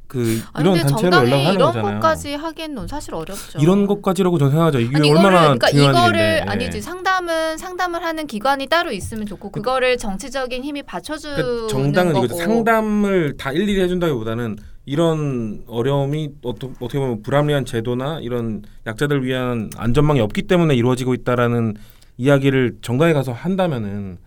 [0.08, 1.94] 그 아니, 이런 단체로 연락하는 이런 거잖아요.
[1.96, 3.60] 것까지 하기에는 사실 어렵죠.
[3.60, 4.80] 이런 것까지라고 저는 생각하죠.
[4.80, 6.38] 이게 아니 얼마나 이거를 그러니까 중요한 이거를 일인데.
[6.46, 6.50] 예.
[6.50, 12.26] 아니지 상담은 상담을 하는 기관이 따로 있으면 좋고 그거를 정치적인 힘이 받쳐주는 그러니까 정당은 거고.
[12.26, 19.70] 이거 상담을 다 일일이 해준다기보다는 이런 어려움이 어떠, 어떻게 보면 불합리한 제도나 이런 약자들 위한
[19.76, 21.76] 안전망이 없기 때문에 이루어지고 있다라는
[22.16, 24.18] 이야기를 정당에 가서 한다면은 음.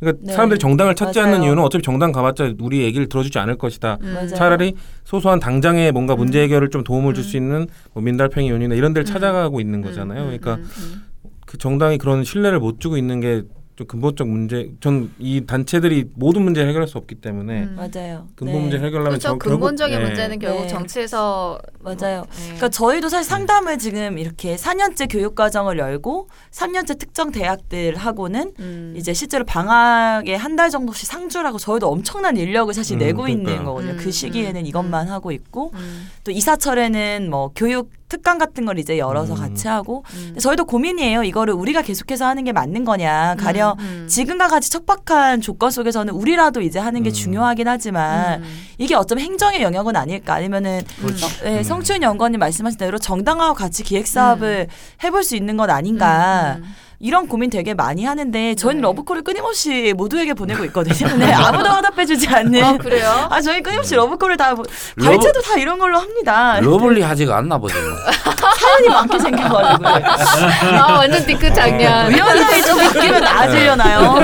[0.00, 0.32] 그러니까 네.
[0.32, 1.34] 사람들이 정당을 찾지 맞아요.
[1.34, 3.98] 않는 이유는 어차피 정당 가봤자 우리 얘기를 들어주지 않을 것이다.
[4.02, 4.28] 음.
[4.34, 6.44] 차라리 소소한 당장의 뭔가 문제 음.
[6.44, 7.28] 해결을 좀 도움을 줄 음.
[7.28, 9.12] 수 있는 뭐 민달팽이 요원이나 이런 데를 음.
[9.12, 10.22] 찾아가고 있는 음, 거잖아요.
[10.22, 11.02] 음, 그러니까 음, 음.
[11.46, 13.42] 그 정당이 그런 신뢰를 못 주고 있는 게
[13.74, 14.70] 좀 근본적 문제.
[14.80, 17.76] 전 이 단체들이 모든 문제를 해결할 수 없기 때문에 음.
[17.76, 18.26] 맞아요.
[18.36, 18.60] 근본 네.
[18.60, 19.28] 문제 를 해결하면 그렇죠.
[19.28, 20.46] 저- 근본적인 결국- 문제는 네.
[20.46, 20.68] 결국 네.
[20.68, 22.24] 정치에서 맞아요.
[22.30, 22.44] 네.
[22.44, 28.94] 그러니까 저희도 사실 상담을 지금 이렇게 4년째 교육 과정을 열고 3년째 특정 대학들하고는 음.
[28.96, 33.66] 이제 실제로 방학에 한 달 정도씩 상주라고 저희도 엄청난 인력을 사실 음, 내고 있는 그러니까요.
[33.68, 33.92] 거거든요.
[33.92, 36.08] 음, 그 시기에는 음, 이것만 하고 있고 음.
[36.24, 39.40] 또 이사철에는 뭐 교육 특강 같은 걸 이제 열어서 음.
[39.40, 40.36] 같이 하고 음.
[40.38, 41.22] 저희도 고민이에요.
[41.22, 43.36] 이거를 우리가 계속해서 하는 게 맞는 거냐.
[43.38, 44.06] 가령 음, 음.
[44.06, 47.14] 지금과 같이 척박한 조건 속에서는 우리라도 이제 하는 게 음.
[47.14, 48.48] 중요하긴 하지만 음.
[48.76, 51.26] 이게 어쩌면 행정의 영역은 아닐까 아니면은 그렇죠.
[51.42, 51.62] 네, 음.
[51.62, 54.68] 성춘 연구원님 말씀하신 대로 정당하고 같이 기획 사업을
[55.02, 56.74] 해볼 수 있는 건 아닌가 음, 음.
[57.04, 58.82] 이런 고민 되게 많이 하는데 저희는 네.
[58.86, 61.16] 러브콜을 끊임없이 모두에게 보내고 있거든요.
[61.16, 62.62] 네, 아무도 화답해주지 않는.
[62.62, 63.26] 아 그래요?
[63.28, 64.62] 아 저희 끊임없이 러브콜을 다 보-
[65.02, 66.60] 발제도 다 이런 걸로 합니다.
[66.60, 67.74] lovely 하지가 않나 보죠.
[68.56, 69.84] 사연이 많게 생겨가지고
[70.78, 72.14] 아 완전 뒤끝 장면.
[72.14, 74.20] 위원장이 좀 바뀌면 나아지려나요?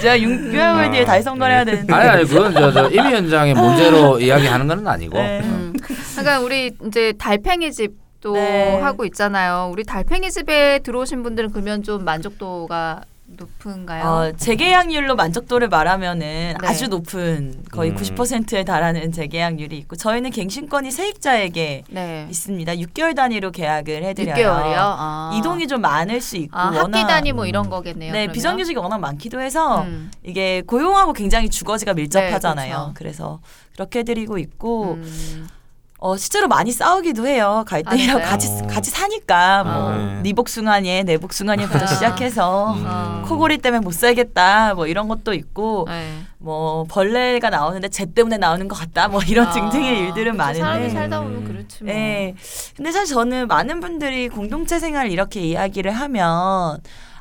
[0.00, 1.94] 제가 6개월 뒤에 다시 선거를 해야 되는데.
[1.94, 5.40] 아니 아니 그건 저, 저임 위원장의 문제로 이야기하는 건 아니고 네.
[5.44, 5.72] 음.
[6.16, 8.78] 그러니까 우리 이제 달팽이 집 도 네.
[8.80, 9.70] 하고 있잖아요.
[9.72, 13.02] 우리 달팽이 집에 들어오신 분들은 그러면 좀 만족도가
[13.36, 14.04] 높은가요?
[14.04, 16.54] 어, 재계약률로 만족도를 말하면은 네.
[16.62, 17.96] 아주 높은 거의 음.
[17.96, 22.26] 90%에 달하는 재계약률이 있고 저희는 갱신권이 세입자에게 네.
[22.28, 22.74] 있습니다.
[22.74, 24.34] 6개월 단위로 계약을 해드려요.
[24.34, 24.76] 6개월이요.
[24.76, 25.30] 아.
[25.38, 28.12] 이동이 좀 많을 수 있고 아, 워낙 학기 단위 뭐 이런 거겠네요.
[28.12, 28.34] 네 그러면?
[28.34, 30.10] 비정규직이 워낙 많기도 해서 음.
[30.24, 32.68] 이게 고용하고 굉장히 주거지가 밀접하잖아요.
[32.68, 32.94] 네, 그렇죠.
[32.94, 33.40] 그래서
[33.74, 35.48] 그렇게 해드리고 있고 음.
[36.02, 37.62] 어, 실제로 많이 싸우기도 해요.
[37.68, 38.68] 갈등이랑 아, 같이 진짜요?
[38.68, 39.96] 같이 사니까 뭐 아.
[39.96, 40.20] 네.
[40.22, 41.86] 니복숭아니에 내 복숭아니부터 아.
[41.86, 42.84] 시작해서 음.
[42.86, 43.22] 아.
[43.26, 46.20] 코골이 때문에 못 살겠다 뭐 이런 것도 있고 네.
[46.38, 50.90] 뭐 벌레가 나오는데 쟤 때문에 나오는 것 같다 뭐 이런 아, 등등의 일들은 많은데 사람이
[50.90, 51.92] 살다 보면 그렇지 뭐.
[51.92, 52.34] 예.
[52.74, 56.80] 근데 사실 저는 많은 분들이 공동체 생활 이렇게 이야기를 하면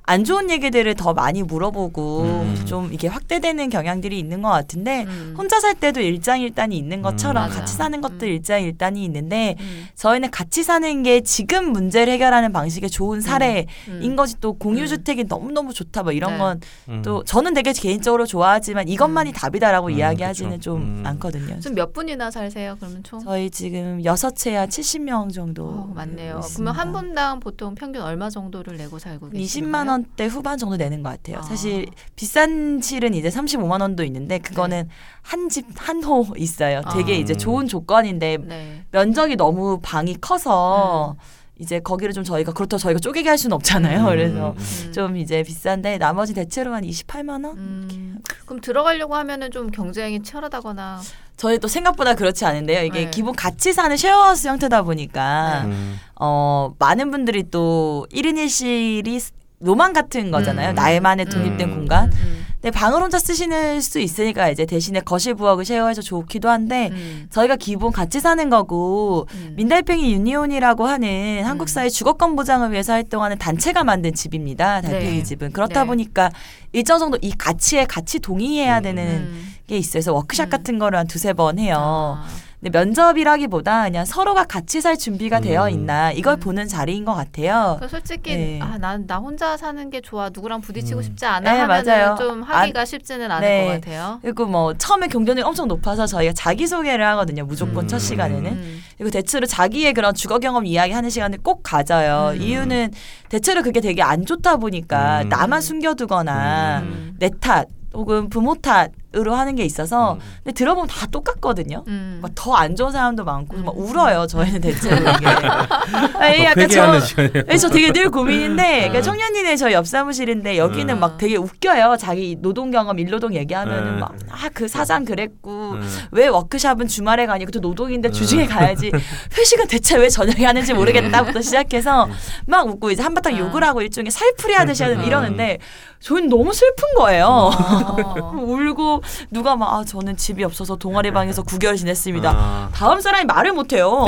[0.10, 2.65] 안 좋은 얘기들을 더 많이 물어보고 음.
[2.65, 5.36] 좀 이게 확대되는 경향들이 있는 것 같은데 음.
[5.38, 7.50] 혼자 살 때도 일장일단이 있는 것처럼 음.
[7.50, 7.69] 같이.
[7.80, 8.28] 사는 것도 음.
[8.28, 9.88] 일장일단이 있는데 음.
[9.95, 14.15] 저희는 같이 사는 게 지금 문제를 해결하는 방식의 좋은 사례인 음.
[14.15, 16.38] 것이 또 공유주택이 너무너무 좋다 뭐 이런 네.
[16.39, 17.02] 건 음.
[17.04, 19.34] 또 저는 되게 개인적으로 좋아하지만 이것만이 음.
[19.34, 20.62] 답이다라고 음, 이야기하지는 그쵸.
[20.72, 21.04] 좀 음.
[21.06, 21.60] 않거든요.
[21.60, 22.76] 지금 몇 분이나 살세요?
[22.80, 23.19] 그러면 총?
[23.19, 26.39] 저희 지금 여섯 채야 70명 정도 어, 많네요.
[26.39, 26.74] 있습니다.
[26.74, 29.99] 그러면 한 분당 보통 평균 얼마 정도를 내고 살고 계시는 20만 거예요?
[30.00, 31.40] 원대 후반 정도 내는 것 같아요.
[31.40, 31.42] 아.
[31.42, 34.88] 사실 비싼 실은 이제 35만 원도 있는데 그거는
[35.22, 36.82] 한집 한 호 있어요.
[36.94, 37.18] 되게 아.
[37.18, 38.84] 이제 좋은 조건인데 네.
[38.92, 41.40] 면적이 너무 방이 커서 음.
[41.62, 44.00] 이제 거기를 좀 저희가 그렇다고 저희가 쪼개게 할 수는 없잖아요.
[44.00, 44.92] 음, 그래서 음.
[44.94, 47.58] 좀 이제 비싼데 나머지 대체로 한 28만 원?
[47.58, 51.02] 음, 그럼 들어가려고 하면은 좀 경쟁이 치열하다거나
[51.36, 52.84] 저희 또 생각보다 그렇지 않은데요.
[52.86, 53.10] 이게 네.
[53.12, 55.98] 기본 같이 사는 쉐어하우스 형태다 보니까 음.
[56.16, 59.22] 어 많은 분들이 또 1인 1실이
[59.60, 60.69] 로망 같은 거잖아요.
[60.69, 60.76] 음.
[60.76, 61.76] 나만의 독립된 음.
[61.76, 62.12] 공간.
[62.13, 67.28] 음, 근데 방을 혼자 쓰시는 수 있으니까 이제 대신에 거실 부엌을 쉐어해서 좋기도 한데 음,
[67.30, 69.54] 저희가 기본 같이 사는 거고 음.
[69.58, 74.82] 민달팽이 유니온이라고 하는 한국 사회 주거권 보장을 위해서 활동하는 단체가 만든 집입니다.
[74.82, 75.24] 달팽이 네.
[75.24, 75.88] 집은 그렇다 네.
[75.88, 76.32] 보니까
[76.72, 78.84] 일정 정도 이 가치에 같이 동의해야 음.
[78.84, 79.56] 되는 음.
[79.67, 80.50] 게 있어서 워크샵 음.
[80.50, 81.76] 같은 거를 한 두세 번 해요.
[81.78, 82.28] 아,
[82.62, 85.69] 근데 면접이라기보다 그냥 서로가 같이 살 준비가 되어 음.
[85.69, 86.39] 있나 이걸 음.
[86.41, 87.80] 보는 자리인 것 같아요.
[87.89, 88.60] 솔직히 네.
[88.62, 90.30] 아, 난 나 혼자 사는 게 좋아.
[90.30, 91.02] 누구랑 부딪히고 음.
[91.02, 92.15] 싶지 않아 네, 하면은 맞아요.
[92.19, 93.65] 좀 하기가 쉽지는 않을 네.
[93.65, 94.19] 것 같아요.
[94.22, 97.45] 그리고 뭐 처음에 경쟁률이 엄청 높아서 저희가 자기 소개를 하거든요.
[97.45, 97.88] 무조건 음.
[97.88, 98.52] 첫 시간에는.
[98.52, 98.82] 음.
[98.98, 102.34] 그리고 대체로 자기의 그런 주거 경험 이야기하는 시간을 꼭 가져요.
[102.36, 102.41] 음.
[102.41, 102.91] 이유는
[103.30, 105.30] 대체로 그게 되게 안 좋다 보니까 음.
[105.30, 107.15] 나만 숨겨두거나 음.
[107.19, 110.19] 내탓 혹은 부모 탓 으로 하는 게 있어서 음.
[110.43, 111.84] 근데 들어보면 다 똑같거든요.
[111.88, 112.19] 음.
[112.22, 113.84] 막더안 좋은 사람도 많고 막 음.
[113.84, 114.28] 울어요.
[114.28, 115.26] 저희는 대체로 이게.
[115.26, 117.00] 아니, 막 약간 저.
[117.48, 119.02] 네, 저 되게 늘 고민인데, 그러니까 음.
[119.02, 121.00] 청년이네 저희 옆 사무실인데 여기는 음.
[121.00, 121.98] 막 되게 웃겨요.
[121.98, 124.00] 자기 노동 경험, 일노동 얘기하면은 음.
[124.00, 125.89] 막아 그 사장 그랬고 음.
[126.12, 128.91] 왜 워크샵은 주말에 가니 그것도 노동인데 주중에 가야지
[129.36, 132.08] 회식은 대체 왜 저녁에 하는지 모르겠다부터 시작해서
[132.45, 133.39] 막 웃고 이제 한바탕 아.
[133.39, 135.06] 욕을 하고 일종의 살풀이 하듯이 하는 음.
[135.06, 135.58] 이러는데
[136.00, 137.26] 저는 너무 슬픈 거예요.
[137.26, 138.32] 어.
[138.38, 138.99] 울고
[139.32, 142.30] 누가 막 아 저는 집이 없어서 동아리 방에서 9개월 지냈습니다.
[142.30, 142.70] 아.
[142.74, 144.08] 다음 사람이 말을 못해요.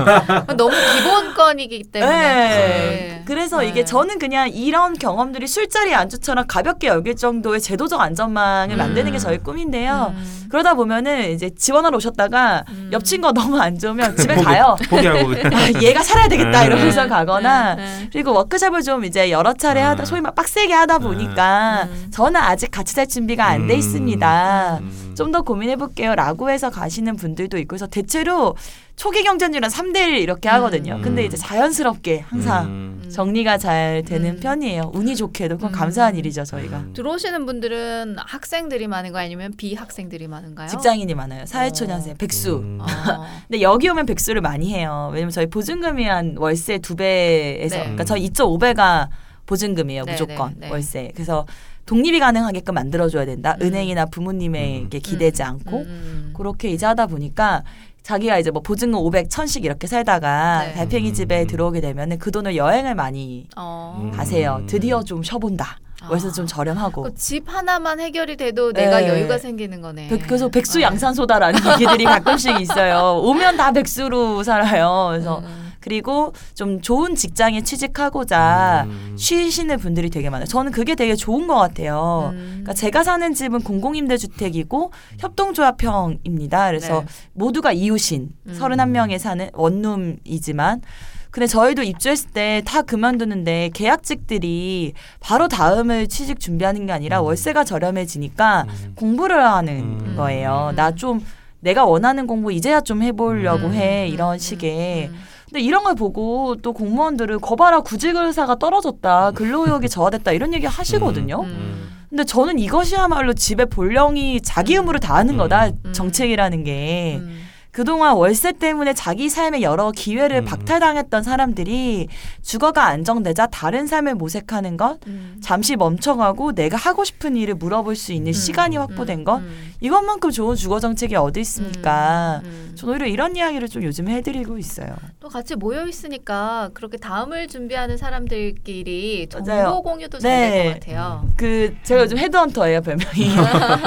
[0.56, 2.12] 너무 기본권이기 때문에.
[2.12, 2.48] 네.
[2.48, 3.22] 네.
[3.26, 3.68] 그래서 네.
[3.68, 8.78] 이게 저는 그냥 이런 경험들이 술자리 안주처럼 가볍게 여길 정도의 제도적 안전망을 음.
[8.78, 10.14] 만드는 게 저희 꿈인데요.
[10.16, 10.46] 음.
[10.48, 12.90] 그러다 보면은 이제 지원하러 오셨다가 음.
[12.92, 14.76] 옆 친구가 너무 안 좋으면 집에 가요.
[14.88, 16.66] 포기하고 아, 얘가 살아야 되겠다 네.
[16.66, 17.08] 이러면서 네.
[17.08, 17.82] 가거나 네.
[17.84, 18.08] 네.
[18.12, 19.86] 그리고 워크숍을 좀 이제 여러 차례 음.
[19.88, 22.08] 하다 소위 말 빡세게 하다 보니까 음.
[22.12, 23.78] 저는 아직 같이 살 준비가 안돼 음.
[23.78, 24.31] 있습니다.
[24.80, 25.14] 음.
[25.16, 28.54] 좀더 고민해 볼게요 라고 해서 가시는 분들도 있고 그래서 대체로
[28.96, 30.96] 초기 경쟁률은 3대 1 이렇게 하거든요.
[30.96, 31.02] 음.
[31.02, 33.10] 근데 이제 자연스럽게 항상 음.
[33.10, 34.40] 정리가 잘 되는 음.
[34.40, 34.92] 편이에요.
[34.94, 35.72] 운이 좋게도 그건 음.
[35.72, 36.78] 감사한 일이죠, 저희가.
[36.78, 36.92] 음.
[36.92, 40.68] 들어오시는 분들은 학생들이 많은 거 아니면 비학생들이 많은가요?
[40.68, 41.46] 직장인이 많아요.
[41.46, 42.16] 사회초년생, 어.
[42.18, 42.56] 백수.
[42.58, 42.78] 음.
[42.80, 42.86] 어.
[43.48, 45.10] 근데 여기 오면 백수를 많이 해요.
[45.12, 47.82] 왜냐면 저희 보증금이 한 월세 두 배에서, 네.
[47.82, 49.08] 그러니까 저희 2.5배가
[49.56, 50.70] 보증금이에요, 네, 무조건 네, 네.
[50.70, 51.10] 월세.
[51.14, 51.46] 그래서
[51.84, 53.54] 독립이 가능하게끔 만들어줘야 된다.
[53.60, 53.66] 음.
[53.66, 56.32] 은행이나 부모님에게 기대지 않고 음.
[56.34, 57.62] 그렇게 이제 하다 보니까
[58.02, 60.72] 자기가 이제 뭐 보증금 500, 1000씩 이렇게 살다가 네.
[60.74, 61.46] 달팽이 집에 음.
[61.46, 64.00] 들어오게 되면은 그 돈을 여행을 많이 어.
[64.02, 64.10] 음.
[64.10, 64.62] 가세요.
[64.66, 65.78] 드디어 좀 쉬어본다.
[66.00, 66.08] 아.
[66.10, 67.02] 월세 좀 저렴하고.
[67.02, 69.08] 그 집 하나만 해결이 돼도 내가 네.
[69.08, 70.08] 여유가 생기는 거네.
[70.08, 70.82] 백- 그래서 백수 어.
[70.82, 73.20] 양산소다라는 얘기들이 가끔씩 있어요.
[73.22, 75.08] 오면 다 백수로 살아요.
[75.10, 75.71] 그래서 음.
[75.82, 79.14] 그리고 좀 좋은 직장에 취직하고자 음.
[79.18, 80.46] 쉬시는 분들이 되게 많아요.
[80.46, 82.30] 저는 그게 되게 좋은 것 같아요.
[82.32, 82.38] 음.
[82.62, 86.66] 그러니까 제가 사는 집은 공공임대주택이고 협동조합형입니다.
[86.68, 87.06] 그래서 네.
[87.34, 88.58] 모두가 이웃인 음.
[88.58, 90.82] 31명에 사는 원룸이지만
[91.30, 97.26] 근데 저희도 입주했을 때 다 그만두는데 계약직들이 바로 다음을 취직 준비하는 게 아니라 음.
[97.26, 98.92] 월세가 저렴해지니까 음.
[98.96, 100.14] 공부를 하는 음.
[100.16, 100.68] 거예요.
[100.70, 100.76] 음.
[100.76, 101.24] 나좀
[101.60, 103.74] 내가 원하는 공부 이제야 좀 해보려고 음.
[103.74, 104.12] 해 음.
[104.12, 104.38] 이런 음.
[104.38, 105.14] 식의 음.
[105.52, 110.64] 근데 이런 걸 보고 또 공무원들은 거봐라 구직 의사가 떨어졌다 근로 의욕이 저하됐다 이런 얘기
[110.64, 111.42] 하시거든요.
[111.42, 111.90] 음.
[112.08, 115.38] 근데 저는 이것이야말로 집에 본령이 자기 의무를 다하는 음.
[115.38, 115.92] 거다 음.
[115.92, 117.38] 정책이라는 게 음.
[117.72, 120.44] 그동안 월세 때문에 자기 삶의 여러 기회를 음.
[120.44, 122.08] 박탈당했던 사람들이
[122.42, 125.40] 주거가 안정되자 다른 삶을 모색하는 것 음.
[125.42, 128.32] 잠시 멈춰가고 내가 하고 싶은 일을 물어볼 수 있는 음.
[128.34, 129.72] 시간이 확보된 것 음.
[129.80, 132.42] 이것만큼 좋은 주거 정책이 어디 있습니까?
[132.44, 132.50] 음.
[132.50, 132.72] 음.
[132.76, 134.94] 전 오히려 이런 이야기를 좀 요즘 해드리고 있어요.
[135.18, 139.82] 또 같이 모여 있으니까 그렇게 다음을 준비하는 사람들끼리 정보 맞아요.
[139.82, 140.64] 공유도 잘될 네.
[140.64, 141.26] 것 같아요.
[141.38, 143.32] 그 제가 요즘 헤드헌터예요 별명이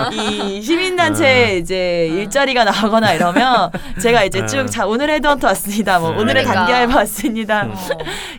[0.58, 4.46] 이 시민단체 이제 일자리가 나오거나 이러면 제가 이제 아.
[4.46, 6.18] 쭉자 오늘 헤드헌터 왔습니다 뭐 네.
[6.18, 6.54] 오늘의 그러니까.
[6.54, 7.74] 단기 알바 왔습니다 어.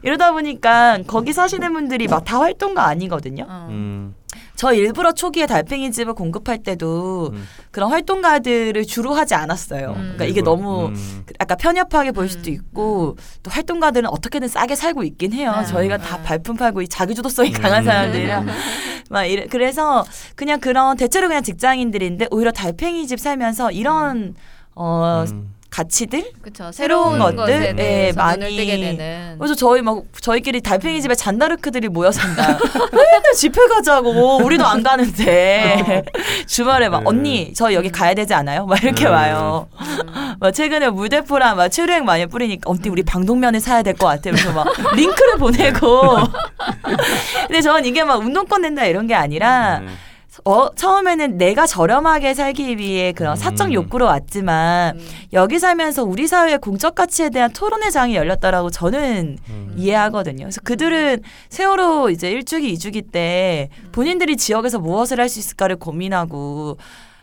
[0.03, 3.67] 이러다 보니까 거기 사시는 분들이 막 다 활동가 아니거든요 어.
[3.71, 4.15] 음.
[4.57, 7.47] 저 일부러 초기에 달팽이 집을 공급할 때도 음.
[7.71, 9.95] 그런 활동가들을 주로 하지 않았어요 음.
[9.95, 11.25] 그러니까 이게 너무 음.
[11.41, 12.55] 약간 편협하게 보일 수도 음.
[12.55, 15.55] 있고 또 활동가들은 어떻게든 싸게 살고 있긴 해요.
[15.59, 15.67] 네.
[15.67, 16.23] 저희가 다 네.
[16.23, 17.85] 발품 팔고 이 자기주도성이 강한 음.
[17.85, 18.45] 사람들이라
[19.11, 24.35] 막 이래 그래서 그냥 그런 대체로 그냥 직장인들인데 오히려 달팽이 집 살면서 이런
[24.77, 25.53] 어 음.
[25.69, 26.71] 가치들 그렇죠.
[26.73, 27.65] 새로운 새로운 것들?
[27.67, 29.37] 예, 대해서 많이- 눈을 뜨게 되는.
[29.39, 32.57] 그래서 저희 막 저희끼리 달팽이 집에 잔다르크들이 모여 산다.
[32.93, 36.03] 맨날 집회 가자고 우리도 안 가는데
[36.47, 37.05] 주말에 막 네.
[37.07, 38.65] 언니 저 여기 가야 되지 않아요?
[38.65, 39.11] 막 이렇게 네.
[39.11, 39.69] 와요.
[39.81, 40.37] 음.
[40.41, 44.31] 막 최근에 물대포랑 막 체류행 많이 뿌리니까 언니 우리 방독면을 사야 될 것 같아.
[44.31, 46.17] 그래서 막 링크를 보내고.
[47.49, 49.89] 근데 저는 이게 막 운동권 낸다 이런 게 아니라 음.
[50.47, 53.37] 어 처음에는 내가 저렴하게 살기 위해 그런 음.
[53.37, 55.07] 사적 욕구로 왔지만 음.
[55.33, 59.75] 여기 살면서 우리 사회의 공적 가치에 대한 토론의 장이 열렸다라고 저는 음.
[59.77, 60.45] 이해하거든요.
[60.45, 66.79] 그래서 그들은 세월호 이제 일주기 이주기 때 본인들이 지역에서 무엇을 할 수 있을까를 고민하고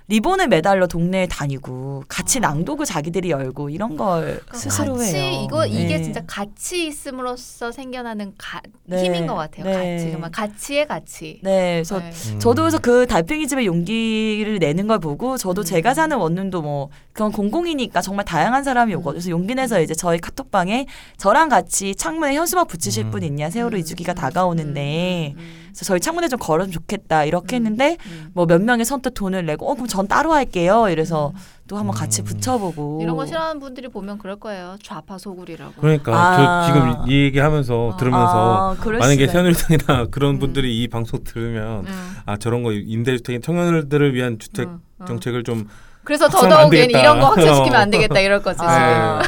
[0.08, 5.42] 리본을 매달러 동네에 다니고 같이 낭독을 자기들이 열고 이런 걸 스스로 같이 해요.
[5.46, 6.04] 이거 이게 네.
[6.04, 9.04] 진짜 가치 있음으로써 생겨나는 가, 네.
[9.04, 9.66] 힘인 것 같아요.
[9.66, 9.96] 네.
[9.98, 11.40] 가치 정말 가치의 가치.
[11.42, 12.12] 네, 그래서 네.
[12.34, 12.40] 음.
[12.40, 15.64] 저도 그래서 그 달팽이 집의 용기를 내는 걸 보고 저도 음.
[15.64, 19.14] 제가 사는 원룸도 뭐 그건 공공이니까 정말 다양한 사람이 오거든요.
[19.14, 20.86] 그래서 용기 내서 이제 저희 카톡방에
[21.18, 23.12] 저랑 같이 창문에 현수막 붙이실 음.
[23.12, 23.80] 분 있냐 세월호 음.
[23.80, 27.66] 이주기가 다가오는데 음, 그래서 저희 창문에 좀 걸으면 좋겠다 이렇게 음.
[27.66, 28.30] 했는데 음.
[28.34, 31.34] 뭐몇 명이 선뜻 돈을 내고 어 그럼 전 따로 할게요 이래서
[31.68, 32.26] 또 한번 같이 음.
[32.26, 34.76] 붙여보고 이런 거 싫어하는 분들이 보면 그럴 거예요.
[34.84, 35.74] 좌파 소굴이라고.
[35.80, 36.68] 그러니까 아.
[36.68, 37.98] 저 지금 이 얘기하면서 아.
[37.98, 40.40] 들으면서 아, 만약에 새누리당이나 그런 음.
[40.40, 45.06] 분들이 이 방송 들으면 음, 아 저런 거 임대주택 청년들을 위한 주택 음, 음.
[45.06, 45.68] 정책을 좀
[46.04, 47.00] 그래서 더더욱 되겠다.
[47.00, 47.92] 이런 거 확산시키면 안 어.
[47.92, 48.60] 되겠다 이럴 거지.
[48.62, 49.22] 아.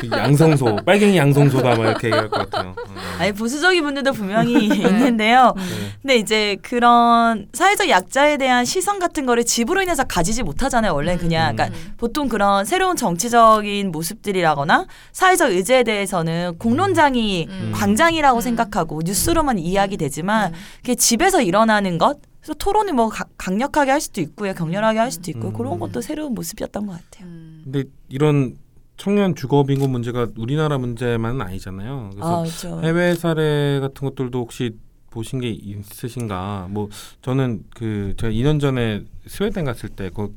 [0.00, 2.70] 그 양성소 빨갱이 양성소다 막 이렇게 얘기할 것 같아요.
[2.70, 2.74] 어.
[3.18, 5.52] 아니 보수적인 분들도 분명히 있는데요.
[5.56, 5.62] 음.
[5.62, 5.92] 네.
[6.00, 10.94] 근데 이제 그런 사회적 약자에 대한 시선 같은 거를 집으로 인해서 가지지 못하잖아요.
[10.94, 11.56] 원래 는 그냥 음.
[11.56, 17.72] 그러니까 보통 그런 새로운 정치적인 모습들이라거나 사회적 의제에 대해서는 공론장이 음.
[17.74, 18.40] 광장이라고 음.
[18.40, 20.58] 생각하고 뉴스로만 이야기 되지만 음.
[20.78, 25.30] 그게 집에서 일어나는 것 그래서 토론을 뭐 가- 강력하게 할 수도 있고요, 격렬하게 할 수도
[25.30, 25.52] 있고 음.
[25.52, 27.28] 그런 것도 새로운 모습이었던 것 같아요.
[27.28, 27.60] 음.
[27.64, 28.56] 근데 이런
[28.96, 32.10] 청년 주거 빈곤 문제가 우리나라 문제만은 아니잖아요.
[32.12, 32.80] 그래서 아 그렇죠.
[32.82, 34.76] 해외 사례 같은 것들도 혹시
[35.10, 36.66] 보신 게 있으신가?
[36.70, 36.88] 뭐
[37.22, 40.34] 저는 그 제가 2년 전에 스웨덴 갔을 때그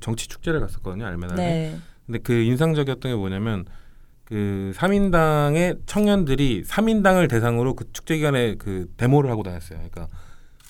[0.00, 1.36] 정치 축제를 갔었거든요, 알메나에.
[1.36, 1.76] 네.
[2.06, 3.64] 근데 그 인상적이었던 게 뭐냐면
[4.24, 9.78] 그 3인당의 청년들이 3인당을 대상으로 그 축제 기간에 그 데모를 하고 다녔어요.
[9.78, 10.08] 그러니까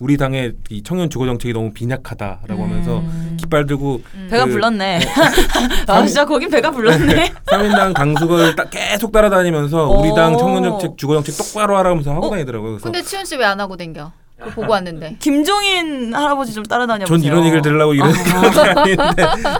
[0.00, 3.36] 우리 당의 이 청년 주거 정책이 너무 빈약하다라고 하면서 음.
[3.38, 4.28] 깃발 들고 음.
[4.30, 4.98] 배가 그- 불렀네.
[5.86, 7.32] 아 진짜 거긴 배가 불렀네.
[7.46, 10.38] 3인당 당수를 딱 계속 따라다니면서 우리 당 오.
[10.38, 12.30] 청년 정책 주거 정책 똑바로 하라면서 하고 어?
[12.30, 12.70] 다니더라고요.
[12.72, 14.10] 그래서 근데 치훈 씨 왜 안 하고 댕겨?
[14.54, 15.16] 보고 왔는데.
[15.22, 17.18] 김종인 할아버지 좀 따라다녀 보세요.
[17.18, 18.20] 전 이런 얘기를 들으려고 이런 게
[18.60, 18.96] 아닌데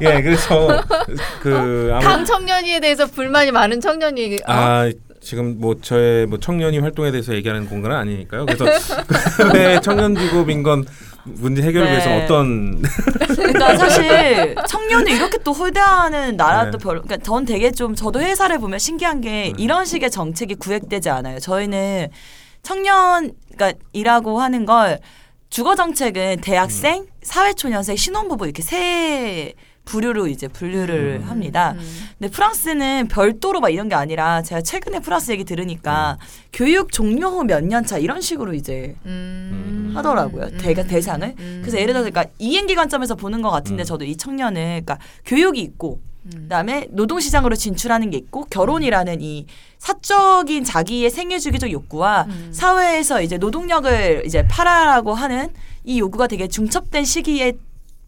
[0.03, 0.83] 예 그래서
[1.41, 4.53] 그 아마 당 청년이에 대해서 불만이 많은 청년이 어?
[4.53, 4.91] 아
[5.25, 8.47] 지금 뭐 저의 뭐 청년이 활동에 대해서 얘기하는 공간은 아니니까요.
[8.47, 8.67] 그래서
[9.51, 10.85] 그 청년 주거 빈곤
[11.25, 11.93] 문제 해결을 네.
[11.93, 12.83] 위해서 어떤
[13.35, 16.83] 그러니까 사실 청년을 이렇게 또 홀대하는 나라도 네.
[16.83, 17.03] 별로.
[17.03, 19.53] 그러니까 전 되게 좀 저도 회사를 보면 신기한 게 네.
[19.57, 21.41] 이런 식의 정책이 구획되지 않아요.
[21.41, 22.09] 저희는
[22.63, 24.99] 청년 그러니까 일하고 하는 걸
[25.49, 27.07] 주거 정책은 대학생, 음.
[27.23, 31.29] 사회초년생, 신혼부부 이렇게 세 부류로 이제 분류를 음.
[31.29, 31.75] 합니다.
[31.77, 32.09] 음.
[32.19, 36.19] 근데 프랑스는 별도로 막 이런 게 아니라 제가 최근에 프랑스 얘기 들으니까
[36.53, 39.93] 교육 종료 후 몇 년 차 이런 식으로 이제 음.
[39.95, 40.45] 하더라고요.
[40.53, 40.59] 음.
[40.59, 41.35] 대가 대상을.
[41.39, 41.59] 음.
[41.63, 43.85] 그래서 예를 들어서 그러니까 이행기 관점에서 보는 것 같은데 음.
[43.85, 46.31] 저도 이 청년은 그러니까 교육이 있고 음.
[46.45, 49.47] 그다음에 노동 시장으로 진출하는 게 있고 결혼이라는 이
[49.79, 52.49] 사적인 자기의 생애 주기적 욕구와 음.
[52.53, 55.51] 사회에서 이제 노동력을 이제 팔아라고 하는
[55.85, 57.53] 이 요구가 되게 중첩된 시기에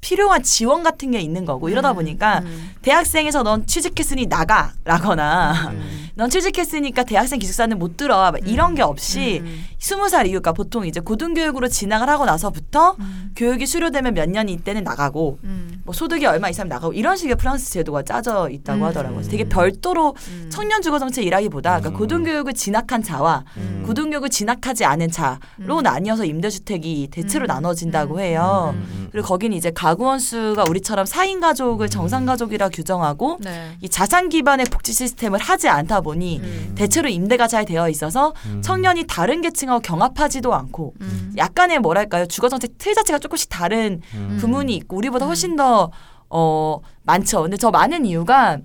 [0.00, 1.96] 필요한 지원 같은 게 있는 거고 이러다 음.
[1.96, 2.70] 보니까 음.
[2.82, 6.08] 대학생에서 넌 취직했으니 나가라거나 음.
[6.14, 9.64] 넌 취직했으니까 대학생 기숙사는 못 들어와 막 이런 게 없이 음.
[9.78, 13.32] 스무 살 이후가 보통 이제 고등교육으로 진학을 하고 나서부터 음.
[13.36, 15.80] 교육이 수료되면 몇 년 이때는 나가고 음.
[15.84, 18.84] 뭐 소득이 얼마 이상 나가고 이런 식의 프랑스 제도가 짜져 있다고 음.
[18.86, 19.22] 하더라고요.
[19.22, 20.48] 되게 별도로 음.
[20.50, 21.94] 청년 주거 정책 일하기보다 그러니까 음.
[21.98, 23.84] 고등교육을 진학한 자와 음.
[23.86, 25.38] 고등교육을 진학하지 않은 자로
[25.78, 25.82] 음.
[25.82, 27.46] 나뉘어서 임대주택이 대체로 음.
[27.46, 28.20] 나눠진다고 음.
[28.20, 28.74] 해요.
[28.76, 29.08] 음.
[29.12, 33.76] 그리고 거기는 이제 가 구원 수가 우리처럼 4인 가족을 정상 가족이라 규정하고 네.
[33.80, 36.72] 이 자산 기반의 복지 시스템을 하지 않다 보니 음.
[36.76, 38.62] 대체로 임대가 잘 되어 있어서 음.
[38.62, 41.32] 청년이 다른 계층하고 경합하지도 않고 음.
[41.36, 44.38] 약간의 뭐랄까요 주거 정책 틀 자체가 조금씩 다른 음.
[44.40, 45.90] 부문이 있고 우리보다 훨씬 더
[46.28, 47.42] 어, 많죠.
[47.42, 48.58] 근데 저 많은 이유가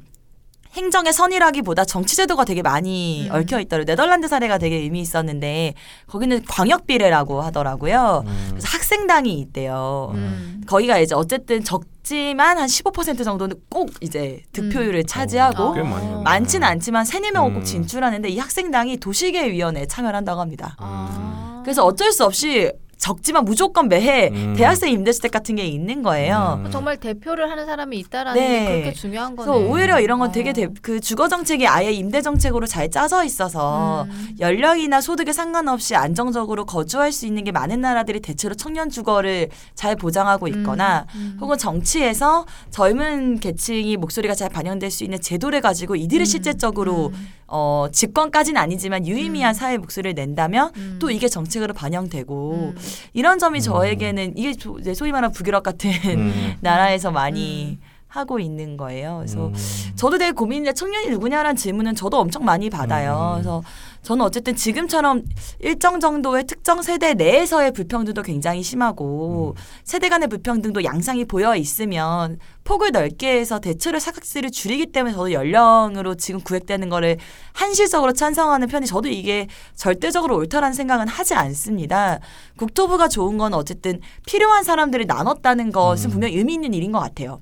[0.74, 3.36] 행정의 선이라기보다 정치 제도가 되게 많이 음.
[3.36, 3.86] 얽혀 있더라고요.
[3.86, 5.74] 네덜란드 사례가 되게 의미 있었는데
[6.08, 8.24] 거기는 광역 비례라고 하더라고요.
[8.26, 8.48] 음.
[8.52, 10.12] 그래서 학생당이 있대요.
[10.14, 10.62] 음.
[10.68, 16.22] 거기가 이제 어쨌든 적지만 한 15% 정도는 꼭 이제 득표율을 차지하고 어.
[16.24, 17.66] 많지는 않지만 세네 명은 꼭 음.
[17.66, 20.76] 진출하는데 이 학생당이 도시계획위원회에 참여를 한다고 합니다.
[20.80, 21.62] 아.
[21.64, 22.72] 그래서 어쩔 수 없이
[23.06, 24.54] 적지만 무조건 매해 음.
[24.56, 26.62] 대학생 임대주택 같은 게 있는 거예요.
[26.64, 26.70] 음.
[26.70, 28.60] 정말 대표를 하는 사람이 있다라는 네.
[28.60, 29.52] 게 그렇게 중요한 거네.
[29.52, 30.54] 그래서 오히려 이런 건 되게 어.
[30.54, 34.36] 대- 그 주거 정책이 아예 임대 정책으로 잘 짜져 있어서 음.
[34.40, 40.48] 연령이나 소득에 상관없이 안정적으로 거주할 수 있는 게 많은 나라들이 대체로 청년 주거를 잘 보장하고
[40.50, 41.40] 있거나 음.
[41.42, 46.26] 혹은 정치에서 젊은 계층이 목소리가 잘 반영될 수 있는 제도를 가지고 이들이 음.
[46.26, 47.28] 실질적으로 음.
[47.48, 49.54] 어, 집권까지는 아니지만 유의미한 음.
[49.54, 50.98] 사회 목소리를 낸다면 음.
[51.02, 52.76] 또 이게 정책으로 반영되고 음.
[53.14, 53.62] 이런 점이 음.
[53.62, 54.54] 저에게는 이게
[54.94, 56.56] 소위 말하는 북유럽 같은 음.
[56.62, 59.18] 나라에서 많이 하고 있는 거예요.
[59.20, 59.54] 그래서 음.
[59.96, 63.32] 저도 되게 고민인데 청년이 누구냐라는 질문은 저도 엄청 많이 받아요.
[63.32, 63.34] 음.
[63.36, 63.64] 그래서
[64.02, 65.24] 저는 어쨌든 지금처럼
[65.60, 69.62] 일정 정도의 특정 세대 내에서의 불평등도 굉장히 심하고 음.
[69.84, 76.16] 세대 간의 불평등도 양상이 보여 있으면 폭을 넓게 해서 대체로 사각지를 줄이기 때문에 저도 연령으로
[76.16, 77.18] 지금 구획되는 거를
[77.54, 82.20] 한시적으로 찬성하는 편이 저도 이게 절대적으로 옳다라는 생각은 하지 않습니다.
[82.58, 86.12] 국토부가 좋은 건 어쨌든 필요한 사람들을 나눴다는 것은 음.
[86.12, 87.42] 분명히 의미 있는 일인 것 같아요.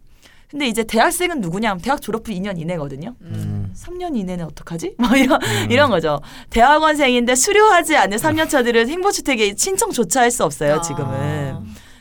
[0.50, 1.69] 근데 이제 대학생은 누구냐?
[1.69, 3.15] 하면 대학 졸업 후 2년 이내거든요.
[3.22, 3.48] 음.
[3.79, 4.95] 3년 이내는 어떡하지?
[4.99, 5.39] 뭐 이런
[5.69, 6.19] 이런 거죠.
[6.49, 10.75] 대학원생인데 수료하지 않은 3년차들은 행보주택에 신청조차 할 수 없어요.
[10.75, 10.81] 아.
[10.81, 11.55] 지금은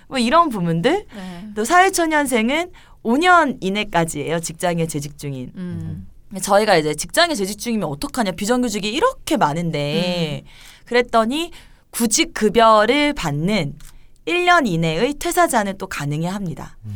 [0.09, 1.07] 뭐 이런 부분들.
[1.15, 1.45] 네.
[1.55, 2.71] 또 사회초년생은
[3.05, 4.41] 5년 이내까지예요.
[4.41, 5.53] 직장에 재직 중인.
[5.57, 6.07] 음.
[6.43, 10.45] 저희가 이제 직장에 재직 중이면 어떡하냐 비정규직이 이렇게 많은데
[10.85, 11.51] 그랬더니
[11.91, 13.75] 구직 급여를 받는
[14.27, 16.77] 1년 이내의 퇴사자는 또 가능해 합니다.
[16.87, 16.91] 이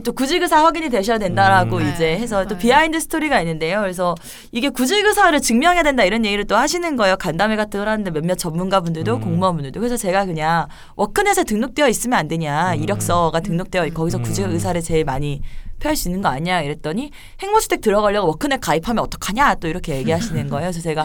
[0.00, 1.82] 또 구직의사 확인이 되셔야 된다라고 음.
[1.92, 2.18] 이제 네.
[2.18, 2.58] 해서 또 네.
[2.58, 3.80] behind story가 있는데요.
[3.80, 4.14] 그래서
[4.50, 7.16] 이게 구직의사를 증명해야 된다 이런 얘기를 또 하시는 거예요.
[7.16, 9.20] 간담회 같은 걸 하는데 몇몇 전문가분들도 음.
[9.20, 12.82] 공무원분들도 그래서 제가 그냥 워크넷에 등록되어 있으면 안 되냐 음.
[12.82, 14.22] 이력서가 등록되어 있- 거기서 음.
[14.22, 15.42] 구직의사를 제일 많이
[15.80, 20.66] 표할 수 있는 거 아니야 이랬더니 행보주택 들어가려고 워크넷 가입하면 어떡하냐 또 이렇게 얘기하시는 거예요.
[20.70, 21.04] 그래서 제가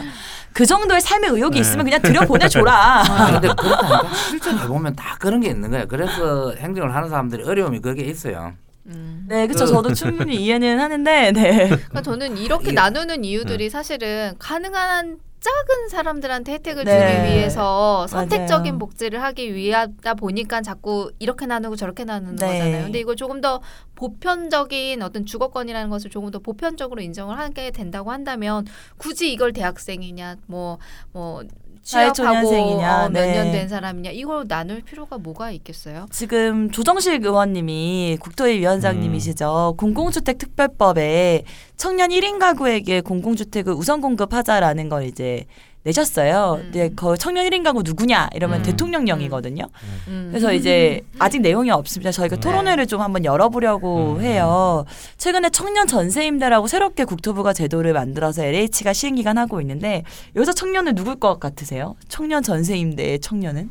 [0.52, 1.60] 그 정도의 삶의 의욕이 네.
[1.60, 2.72] 있으면 그냥 들여보내줘라.
[3.02, 5.86] 아, 근데 그렇다니까 실제 해보면 다 그런 게 있는 거예요.
[5.88, 8.52] 그래서 행정을 하는 사람들이 어려움이 그게 있어요.
[8.88, 9.26] 음.
[9.28, 9.66] 네, 그렇죠.
[9.66, 11.68] 저도 충분히 이해는 하는데, 네.
[11.68, 16.98] 그러니까 저는 이렇게 이게- 나누는 이유들이 사실은 가능한 작은 사람들한테 혜택을 네.
[17.22, 18.78] 주기 위해서 선택적인 맞아요.
[18.80, 22.46] 복지를 하기 위하다 보니까 자꾸 이렇게 나누고 저렇게 나누는 네.
[22.46, 22.82] 거잖아요.
[22.84, 23.60] 근데 이거 조금 더
[23.94, 31.44] 보편적인 어떤 주거권이라는 것을 조금 더 보편적으로 인정을 하게 된다고 한다면 굳이 이걸 대학생이냐 뭐뭐
[31.88, 33.32] 취업하고 어, 몇 네.
[33.32, 36.06] 년된 사람이냐 이걸 나눌 필요가 뭐가 있겠어요?
[36.10, 39.74] 지금 조정식 의원님이 국토위 위원장님이시죠.
[39.78, 41.44] 공공주택 특별법에
[41.78, 45.46] 청년 1인 가구에게 공공주택을 우선 공급하자라는 걸 이제
[45.84, 46.56] 내셨어요.
[46.58, 46.62] 음.
[46.62, 48.62] 근데 그 청년 1인 가구 누구냐 이러면 음.
[48.64, 49.64] 대통령령이거든요.
[50.08, 50.28] 음.
[50.30, 52.10] 그래서 이제 아직 내용이 없습니다.
[52.10, 52.40] 저희가 음.
[52.40, 54.20] 토론회를 좀 한번 열어보려고 음.
[54.20, 54.84] 해요.
[55.16, 60.02] 최근에 청년 전세임대라고 새롭게 국토부가 제도를 만들어서 LH가 시행기간 하고 있는데
[60.36, 61.96] 여기서 청년은 누굴 것 같으세요?
[62.08, 63.70] 청년 전세임대의 청년은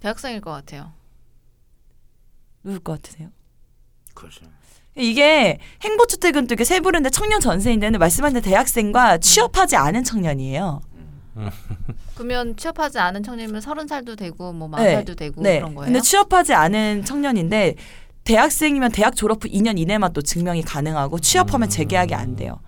[0.00, 0.92] 대학생일 것 같아요.
[2.62, 3.28] 누굴 것 같으세요?
[4.14, 4.44] 그렇죠.
[4.96, 10.82] 이게 행보주택은 또 이렇게 세부른데 청년 전세인데는 말씀하신 대학생과 취업하지 않은 청년이에요.
[12.14, 14.92] 그러면 취업하지 않은 청년이면 서른 살도 되고 뭐 마흔 네.
[14.94, 15.58] 살도 되고 네.
[15.58, 15.86] 그런 거예요.
[15.86, 17.74] 근데 취업하지 않은 청년인데
[18.24, 22.60] 대학생이면 대학 졸업 후 2년 이내만 또 증명이 가능하고 취업하면 재계약이 안 돼요.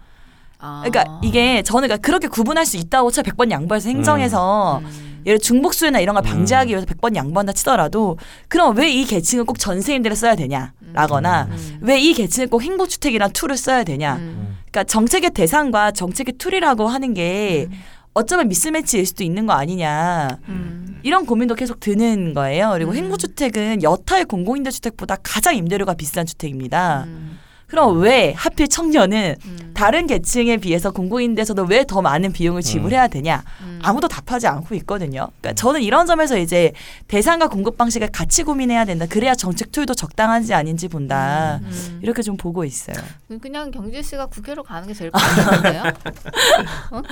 [0.59, 0.83] 아.
[0.85, 5.23] 그러니까 이게 저는 그러니까 그렇게 구분할 수 있다고 쳐 100번 양보해서 행정에서 음.
[5.27, 6.27] 예를 들어 중복수혜나 이런 걸 음.
[6.27, 8.17] 방지하기 위해서 100번 양보한다 치더라도
[8.49, 11.79] 그럼 왜 이 계층을 꼭 전세임대를 써야 되냐라거나 음.
[11.83, 14.17] 왜이 계층을 꼭 행복주택이란 tool을 써야 되냐.
[14.17, 14.57] 음.
[14.71, 17.69] 그러니까 정책의 대상과 정책의 tool이라고 하는 게
[18.17, 20.39] 어쩌면 미스매치일 수도 있는 거 아니냐.
[20.49, 20.99] 음.
[21.03, 22.71] 이런 고민도 계속 드는 거예요.
[22.73, 22.97] 그리고 음.
[22.97, 27.05] 행보주택은 여타의 공공임대주택보다 가장 임대료가 비싼 주택입니다.
[27.07, 27.39] 음.
[27.69, 29.71] 그럼 왜 하필 청년은 음.
[29.75, 33.43] 다른 계층에 비해서 공공임대에서도 왜 더 많은 비용을 지불해야 되냐?
[33.61, 33.79] 음.
[33.83, 35.29] 아무도 답하지 않고 있거든요.
[35.41, 36.73] 그러니까 저는 이런 점에서 이제
[37.09, 39.07] 대상과 공급 방식을 같이 고민해야 된다.
[39.09, 41.61] 그래야 정책 툴도 적당한지 아닌지 본다.
[41.63, 42.01] 음.
[42.03, 42.97] 이렇게 좀 보고 있어요.
[43.43, 45.83] 그냥 경질 씨가 국회로 가는 게 제일 빠른데요?
[46.91, 47.03] 어?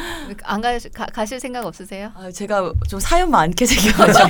[0.44, 2.10] 안 가, 가, 가실 생각 없으세요?
[2.16, 4.28] 아, 제가 좀 사연 많게 생겨가지고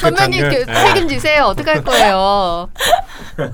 [0.00, 0.64] 선배님 네.
[0.64, 1.44] 그 책임지세요.
[1.44, 2.68] 어떻게 할 거예요?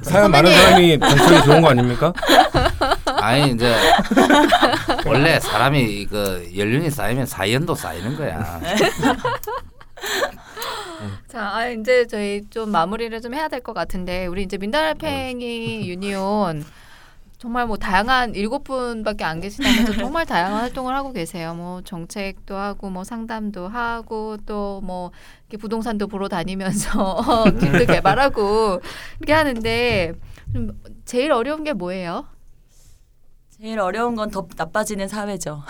[0.03, 1.01] 사연 많은 선배님.
[1.01, 2.13] 사람이 정책이 좋은 거 아닙니까?
[3.21, 3.75] 아니 이제
[5.07, 8.61] 원래 사람이 그 연륜이 쌓이면 사연도 쌓이는 거야.
[11.29, 16.65] 자, 아, 이제 저희 좀 마무리를 좀 해야 될 것 같은데 우리 이제 민달팽이 유니온
[17.43, 21.55] 정말 뭐 다양한 일곱 분밖에 안 계시다면서 정말 다양한 활동을 하고 계세요.
[21.57, 25.11] 뭐 정책도 하고 뭐 상담도 하고 또 뭐
[25.59, 28.81] 부동산도 보러 다니면서 집도 개발하고
[29.19, 30.13] 이렇게 하는데
[30.55, 30.71] 좀
[31.05, 32.27] 제일 어려운 게 뭐예요?
[33.51, 35.65] 제일 어려운 건 더 나빠지는 사회죠.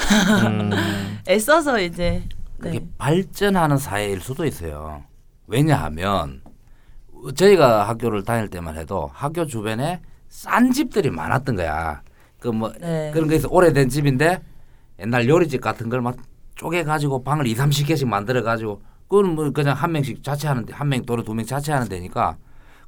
[0.47, 0.71] 음.
[1.27, 2.23] 애써서 이제
[2.59, 2.87] 그게 네.
[2.99, 5.05] 발전하는 사회일 수도 있어요.
[5.47, 6.43] 왜냐하면
[7.35, 10.01] 저희가 학교를 다닐 때만 해도 학교 주변에
[10.33, 12.01] 싼 집들이 많았던 거야.
[12.40, 13.11] 그뭐 네.
[13.12, 14.40] 그런 거에서 오래된 집인데
[14.99, 16.16] 옛날 요리집 같은 걸 막
[16.55, 20.88] 쪼개 가지고 방을 2, 30개씩 만들어 가지고 그건 뭐 그냥 한 명씩 자취하는 데 한
[20.88, 22.37] 명 또는 두 명 자취하는 데니까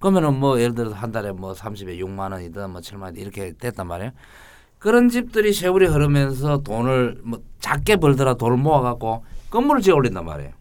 [0.00, 3.86] 그러면은 뭐 예를 들어서 한 달에 뭐 30에 6만 원이든 뭐 7만 원 이렇게 됐단
[3.86, 4.12] 말이에요.
[4.78, 10.52] 그런 집들이 세월이 흐르면서 돈을 뭐 작게 벌더라 돈을 모아 갖고 건물을 지어 올린단 말이에요.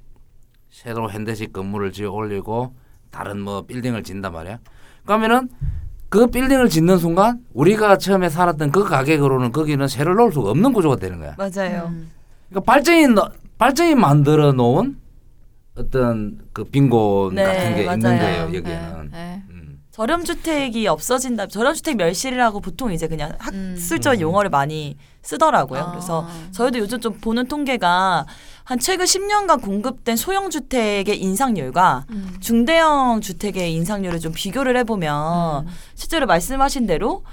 [0.69, 2.75] 새로 현대식 건물을 지어 올리고
[3.09, 4.57] 다른 뭐 빌딩을 짓단 말이에요.
[5.05, 5.49] 그러면은
[6.13, 10.97] 그 빌딩을 짓는 순간 우리가 처음에 살았던 그 가격으로는 거기는 새를 넣을 수가 없는 구조가
[10.97, 11.33] 되는 거야.
[11.39, 11.87] 맞아요.
[11.89, 12.11] 음.
[12.49, 14.95] 그러니까 발전이 너- 발전이 만들어 놓은
[15.75, 18.19] 어떤 그 빈곤 네, 같은 게 있는 맞아요.
[18.19, 19.02] 거예요 네, 여기에는.
[19.02, 19.02] 네.
[19.93, 19.95] 음.
[19.95, 21.47] 저렴 주택이 없어진다.
[21.47, 24.21] 저렴 주택 멸실이라고 보통 이제 그냥 학술적 음.
[24.21, 25.81] 용어를 많이 쓰더라고요.
[25.81, 25.91] 아.
[25.91, 28.25] 그래서 저희도 요즘 좀 보는 통계가
[28.63, 32.37] 한 최근 10년간 공급된 소형 주택의 인상률과 음.
[32.39, 37.23] 중대형 주택의 인상률을 좀 비교를 해보면 실제로 말씀하신 대로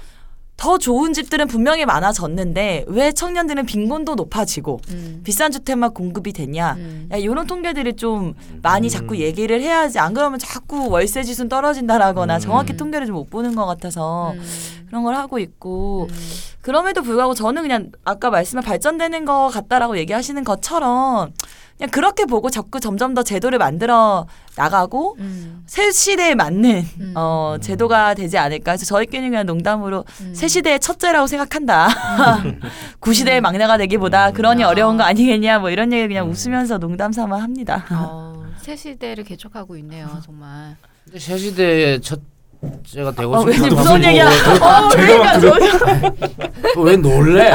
[0.61, 5.21] 더 좋은 집들은 분명히 많아졌는데 왜 청년들은 빈곤도 높아지고 음.
[5.23, 7.09] 비싼 주택만 공급이 됐냐 음.
[7.11, 8.89] 야, 이런 통계들이 좀 많이 음.
[8.89, 12.39] 자꾸 얘기를 해야지 안 그러면 자꾸 월세 지수는 떨어진다라거나 음.
[12.39, 14.41] 정확히 통계를 좀 못 보는 것 같아서 음.
[14.91, 16.17] 그런 걸 하고 있고 음.
[16.59, 21.31] 그럼에도 불구하고 저는 그냥 아까 말씀한 발전되는 것 같다라고 얘기하시는 것처럼
[21.77, 24.27] 그냥 그렇게 보고 자꾸 점점 더 제도를 만들어
[24.57, 25.63] 나가고 음.
[25.65, 27.13] 새 시대에 맞는 음.
[27.15, 28.73] 어, 제도가 되지 않을까.
[28.73, 30.33] 그래서 저희끼리는 그냥 농담으로 음.
[30.35, 31.87] 새 시대의 첫째라고 생각한다.
[32.99, 34.67] 구시대의 막내가 되기보다 그러니 아.
[34.67, 35.59] 어려운 거 아니겠냐.
[35.59, 36.31] 뭐 이런 얘기 그냥 음.
[36.31, 37.85] 웃으면서 농담 삼아 합니다.
[37.91, 40.75] 어, 새 시대를 개척하고 있네요, 정말.
[41.17, 42.19] 새 시대의 첫
[42.85, 44.27] 째가 되고 어, 싶은 왠지 거 무서운 얘기야.
[44.27, 45.51] 어, 그러니까 저
[46.81, 47.51] 왜 놀래?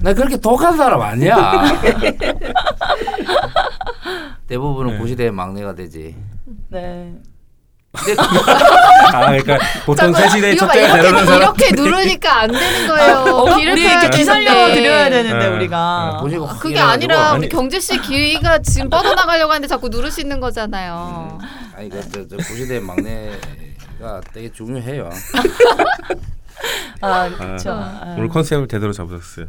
[0.00, 1.62] 나 그렇게 독한 사람 아니야.
[4.46, 4.98] 대부분은 네.
[4.98, 6.14] 구시대의 막내가 되지.
[6.68, 7.12] 네.
[9.12, 13.16] 아 그러니까 보통 봐, 첫째가 이렇게, 되려는 사람 이렇게 누르니까 안 되는 거예요.
[13.34, 14.74] 어, 우리 이렇게 귀 살려 되는데.
[14.74, 15.56] 드려야 되는데 네.
[15.56, 16.18] 우리가.
[16.20, 21.38] 보시고 아, 그게 아니라 아니- 우리 경재 씨 귀가 지금 뻗어나가려고 하는데 자꾸 누르시는 거잖아요.
[21.76, 25.10] 아니 그저 저 구시대의 막내가 되게 중요해요.
[27.00, 27.70] 아, 그렇죠.
[27.72, 29.46] 아, 오늘 컨셉을 제대로 잡으셨어요.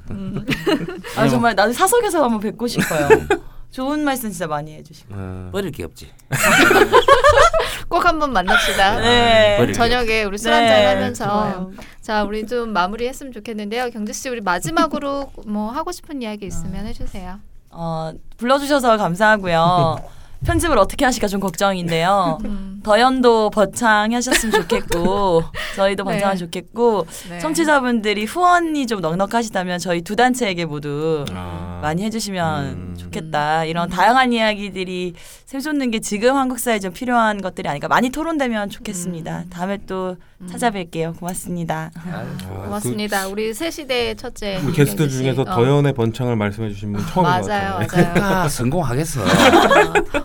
[1.16, 3.08] 아, 정말 나는 사석에서 한번 뵙고 싶어요.
[3.74, 5.16] 좋은 말씀 진짜 많이 해주시고.
[5.18, 6.08] 아, 버릴 게 없지.
[7.90, 9.00] 꼭 한번 만납시다.
[9.00, 9.66] 네.
[9.66, 11.72] 게 저녁에 우리 술 네, 한잔 하면서 좋아요.
[12.00, 13.90] 자 우리 좀 마무리했으면 좋겠는데요.
[13.90, 17.40] 경재 씨 우리 마지막으로 뭐 하고 싶은 이야기 있으면 해주세요.
[17.72, 19.98] 어, 불러주셔서 감사하고요.
[20.46, 22.38] 편집을 어떻게 하실까 좀 걱정인데요.
[22.46, 25.44] 음, 더연도 번창하셨으면 좋겠고
[25.76, 26.12] 저희도 네.
[26.12, 27.40] 번창하면 좋겠고 네.
[27.40, 31.80] 청취자분들이 후원이 좀 넉넉하시다면 저희 두 단체에게 모두 아.
[31.82, 32.96] 많이 해주시면 음.
[32.98, 33.66] 좋겠다.
[33.66, 35.14] 이런 다양한 이야기들이
[35.46, 39.46] 샘솟는 게 지금 한국 사회에 좀 필요한 것들이 아닐까 많이 토론되면 좋겠습니다.
[39.50, 40.18] 다음에 또
[40.52, 41.18] 찾아뵐게요.
[41.20, 41.92] 고맙습니다.
[42.06, 43.28] 아유, 아, 고맙습니다.
[43.28, 45.08] 우리 새 시대의 첫째 그 우리 게스트.
[45.10, 45.46] 중에서 어.
[45.46, 48.14] 더연의 번창을 말씀해 주신 분 처음인 것 맞아요, 같아요.
[48.14, 48.36] 맞아요.
[48.44, 49.22] 아, 성공하겠어.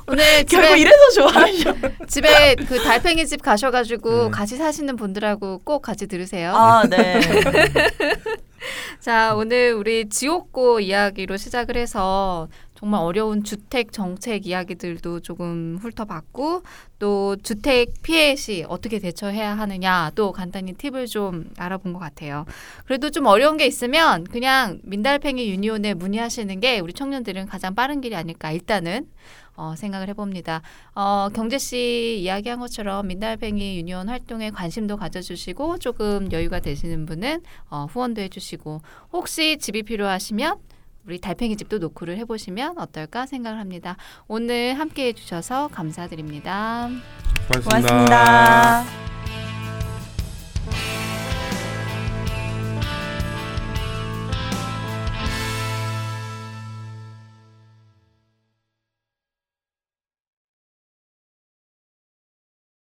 [0.08, 1.74] 오늘 결국 집에 이래서 좋아하셔.
[2.08, 4.30] 집에 그 달팽이 집 가셔가지고 음.
[4.30, 6.52] 같이 사시는 분들하고 꼭 같이 들으세요.
[6.54, 7.20] 아, 네.
[9.00, 12.48] 자, 오늘 우리 지옥고 이야기로 시작을 해서
[12.78, 16.62] 정말 어려운 주택 정책 이야기들도 조금 훑어봤고
[17.00, 22.46] 또 주택 피해 시 어떻게 대처해야 하느냐 또 간단히 팁을 좀 알아본 것 같아요.
[22.84, 28.14] 그래도 좀 어려운 게 있으면 그냥 민달팽이 유니온에 문의하시는 게 우리 청년들은 가장 빠른 길이
[28.14, 29.08] 아닐까 일단은
[29.56, 30.62] 어, 생각을 해봅니다.
[30.94, 37.86] 어, 경재 씨 이야기한 것처럼 민달팽이 유니온 활동에 관심도 가져주시고 조금 여유가 되시는 분은 어,
[37.90, 40.67] 후원도 해주시고 혹시 집이 필요하시면
[41.08, 43.96] 우리 달팽이 집도 노크를 해보시면 어떨까 생각을 합니다.
[44.26, 46.90] 오늘 함께 해주셔서 감사드립니다.
[47.48, 48.84] 고맙습니다.
[48.84, 49.17] 고맙습니다.